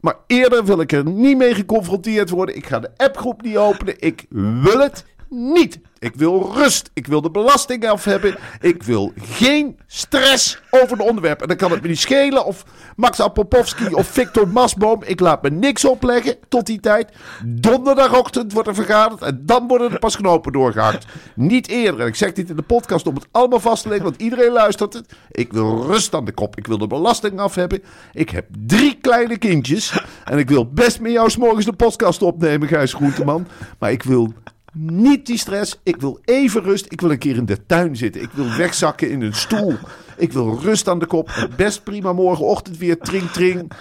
Maar 0.00 0.14
eerder 0.26 0.64
wil 0.64 0.80
ik 0.80 0.92
er 0.92 1.06
niet 1.06 1.36
mee 1.36 1.54
geconfronteerd 1.54 2.30
worden. 2.30 2.56
Ik 2.56 2.66
ga 2.66 2.78
de 2.78 2.90
appgroep 2.96 3.42
niet 3.42 3.56
openen. 3.56 3.94
Ik 3.98 4.26
wil 4.62 4.78
het 4.78 5.04
niet. 5.30 5.80
Ik 5.98 6.14
wil 6.14 6.52
rust. 6.54 6.90
Ik 6.94 7.06
wil 7.06 7.20
de 7.20 7.30
belasting 7.30 7.88
af 7.88 8.04
hebben. 8.04 8.36
Ik 8.60 8.82
wil 8.82 9.12
geen 9.16 9.78
stress 9.86 10.62
over 10.70 10.96
de 10.96 11.02
onderwerpen. 11.02 11.42
En 11.42 11.48
dan 11.48 11.56
kan 11.56 11.70
het 11.70 11.82
me 11.82 11.88
niet 11.88 11.98
schelen 11.98 12.44
of 12.44 12.64
Max 12.96 13.20
Apopowski 13.20 13.86
of 13.86 14.06
Victor 14.06 14.48
Masboom. 14.48 15.02
Ik 15.04 15.20
laat 15.20 15.42
me 15.42 15.50
niks 15.50 15.84
opleggen 15.84 16.36
tot 16.48 16.66
die 16.66 16.80
tijd. 16.80 17.12
Donderdagochtend 17.44 18.52
wordt 18.52 18.68
er 18.68 18.74
vergaderd 18.74 19.22
en 19.22 19.42
dan 19.42 19.68
worden 19.68 19.92
er 19.92 19.98
pas 19.98 20.16
knopen 20.16 20.52
doorgehakt. 20.52 21.06
Niet 21.34 21.68
eerder. 21.68 22.00
En 22.00 22.06
ik 22.06 22.14
zeg 22.14 22.32
dit 22.32 22.50
in 22.50 22.56
de 22.56 22.62
podcast 22.62 23.06
om 23.06 23.14
het 23.14 23.26
allemaal 23.30 23.60
vast 23.60 23.82
te 23.82 23.88
leggen, 23.88 24.06
want 24.06 24.20
iedereen 24.20 24.52
luistert 24.52 24.92
het. 24.92 25.14
Ik 25.30 25.52
wil 25.52 25.82
rust 25.82 26.14
aan 26.14 26.24
de 26.24 26.32
kop. 26.32 26.56
Ik 26.56 26.66
wil 26.66 26.78
de 26.78 26.86
belasting 26.86 27.40
af 27.40 27.54
hebben. 27.54 27.82
Ik 28.12 28.30
heb 28.30 28.46
drie 28.66 28.98
kleine 29.00 29.38
kindjes. 29.38 30.04
En 30.24 30.38
ik 30.38 30.48
wil 30.48 30.70
best 30.72 31.00
met 31.00 31.12
jou 31.12 31.30
's 31.30 31.36
morgens 31.36 31.64
de 31.64 31.72
podcast 31.72 32.22
opnemen, 32.22 32.68
Gijs 32.68 32.92
Groenteman. 32.92 33.46
Maar 33.78 33.92
ik 33.92 34.02
wil 34.02 34.32
niet 34.72 35.26
die 35.26 35.38
stress. 35.38 35.80
Ik 35.82 35.96
wil 35.96 36.18
even 36.24 36.62
rust. 36.62 36.86
Ik 36.88 37.00
wil 37.00 37.10
een 37.10 37.18
keer 37.18 37.36
in 37.36 37.46
de 37.46 37.66
tuin 37.66 37.96
zitten. 37.96 38.22
Ik 38.22 38.30
wil 38.32 38.56
wegzakken 38.56 39.10
in 39.10 39.22
een 39.22 39.34
stoel. 39.34 39.74
Ik 40.16 40.32
wil 40.32 40.58
rust 40.60 40.88
aan 40.88 40.98
de 40.98 41.06
kop. 41.06 41.48
Best 41.56 41.84
prima 41.84 42.12
morgenochtend 42.12 42.78
weer 42.78 42.98
tring 42.98 43.30
tring. 43.30 43.72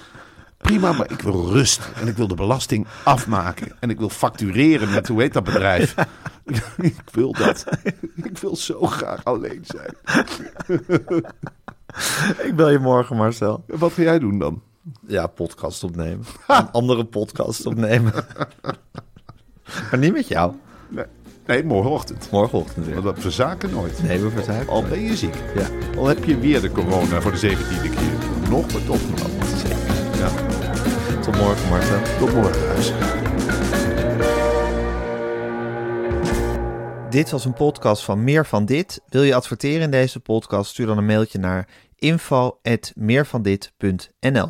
Prima, 0.58 0.91
maar 0.91 1.12
ik 1.12 1.21
wil 1.21 1.52
rust. 1.52 1.89
En 2.02 2.08
ik 2.08 2.15
wil 2.15 2.28
de 2.28 2.36
belasting 2.36 2.88
afmaken. 3.04 3.71
En 3.80 3.89
ik 3.89 3.97
wil 3.97 4.10
factureren 4.10 4.89
met, 4.89 5.08
hoe 5.08 5.21
heet 5.21 5.34
dat 5.34 5.43
bedrijf? 5.43 5.95
ik 6.78 7.02
wil 7.12 7.34
dat. 7.34 7.65
Ik 8.15 8.38
wil 8.38 8.56
zo 8.56 8.86
graag 8.86 9.23
alleen 9.23 9.65
zijn. 9.65 9.93
Ik 12.47 12.56
bel 12.56 12.69
je 12.69 12.80
morgen, 12.80 13.15
Marcel. 13.15 13.63
Wat 13.67 13.93
ga 13.93 14.02
jij 14.02 14.19
doen 14.19 14.39
dan? 14.39 14.62
Ja, 15.08 15.28
podcast 15.28 15.84
opnemen. 15.84 16.25
Een 16.47 16.71
andere 16.71 17.06
podcast 17.06 17.65
opnemen. 17.65 18.13
maar 19.91 19.99
niet 19.99 20.13
met 20.13 20.28
jou. 20.28 20.54
Nee, 21.50 21.64
morgenochtend. 21.64 22.32
Morgenochtend 22.32 22.86
weer. 22.86 22.94
Want 22.94 23.06
dat 23.06 23.20
verzaken 23.20 23.70
nooit. 23.70 24.04
Nee, 24.04 24.20
we 24.20 24.30
verzuipen. 24.30 24.74
Al 24.74 24.84
ben 24.84 25.02
je 25.02 25.16
ziek. 25.16 25.36
Ja, 25.56 25.68
Al 25.98 26.08
heb 26.08 26.24
je 26.24 26.40
weer 26.40 26.62
de 26.62 26.72
corona 26.72 27.22
voor 27.22 27.32
de 27.32 27.38
zeventiende 27.38 27.90
keer. 27.90 28.12
Nog, 28.50 28.74
maar 28.74 28.84
toch 28.84 29.10
nog. 29.10 29.20
zeker. 29.58 29.78
Ja. 30.18 30.30
Tot 31.22 31.38
morgen, 31.38 31.70
Marcel. 31.70 32.00
Tot 32.20 32.34
morgen, 32.34 32.68
huis. 32.68 32.94
Dit 37.10 37.30
was 37.30 37.46
een 37.46 37.54
podcast 37.54 38.04
van 38.04 38.24
Meer 38.24 38.46
van 38.46 38.66
Dit. 38.66 39.02
Wil 39.08 39.24
je 39.24 39.36
adverteren 39.36 39.82
in 39.82 39.92
deze 39.92 40.20
podcast? 40.20 40.72
Stuur 40.72 40.86
dan 40.86 40.98
een 40.98 41.06
mailtje 41.06 41.40
naar 41.40 41.68
info.meervandit.nl 41.96 44.50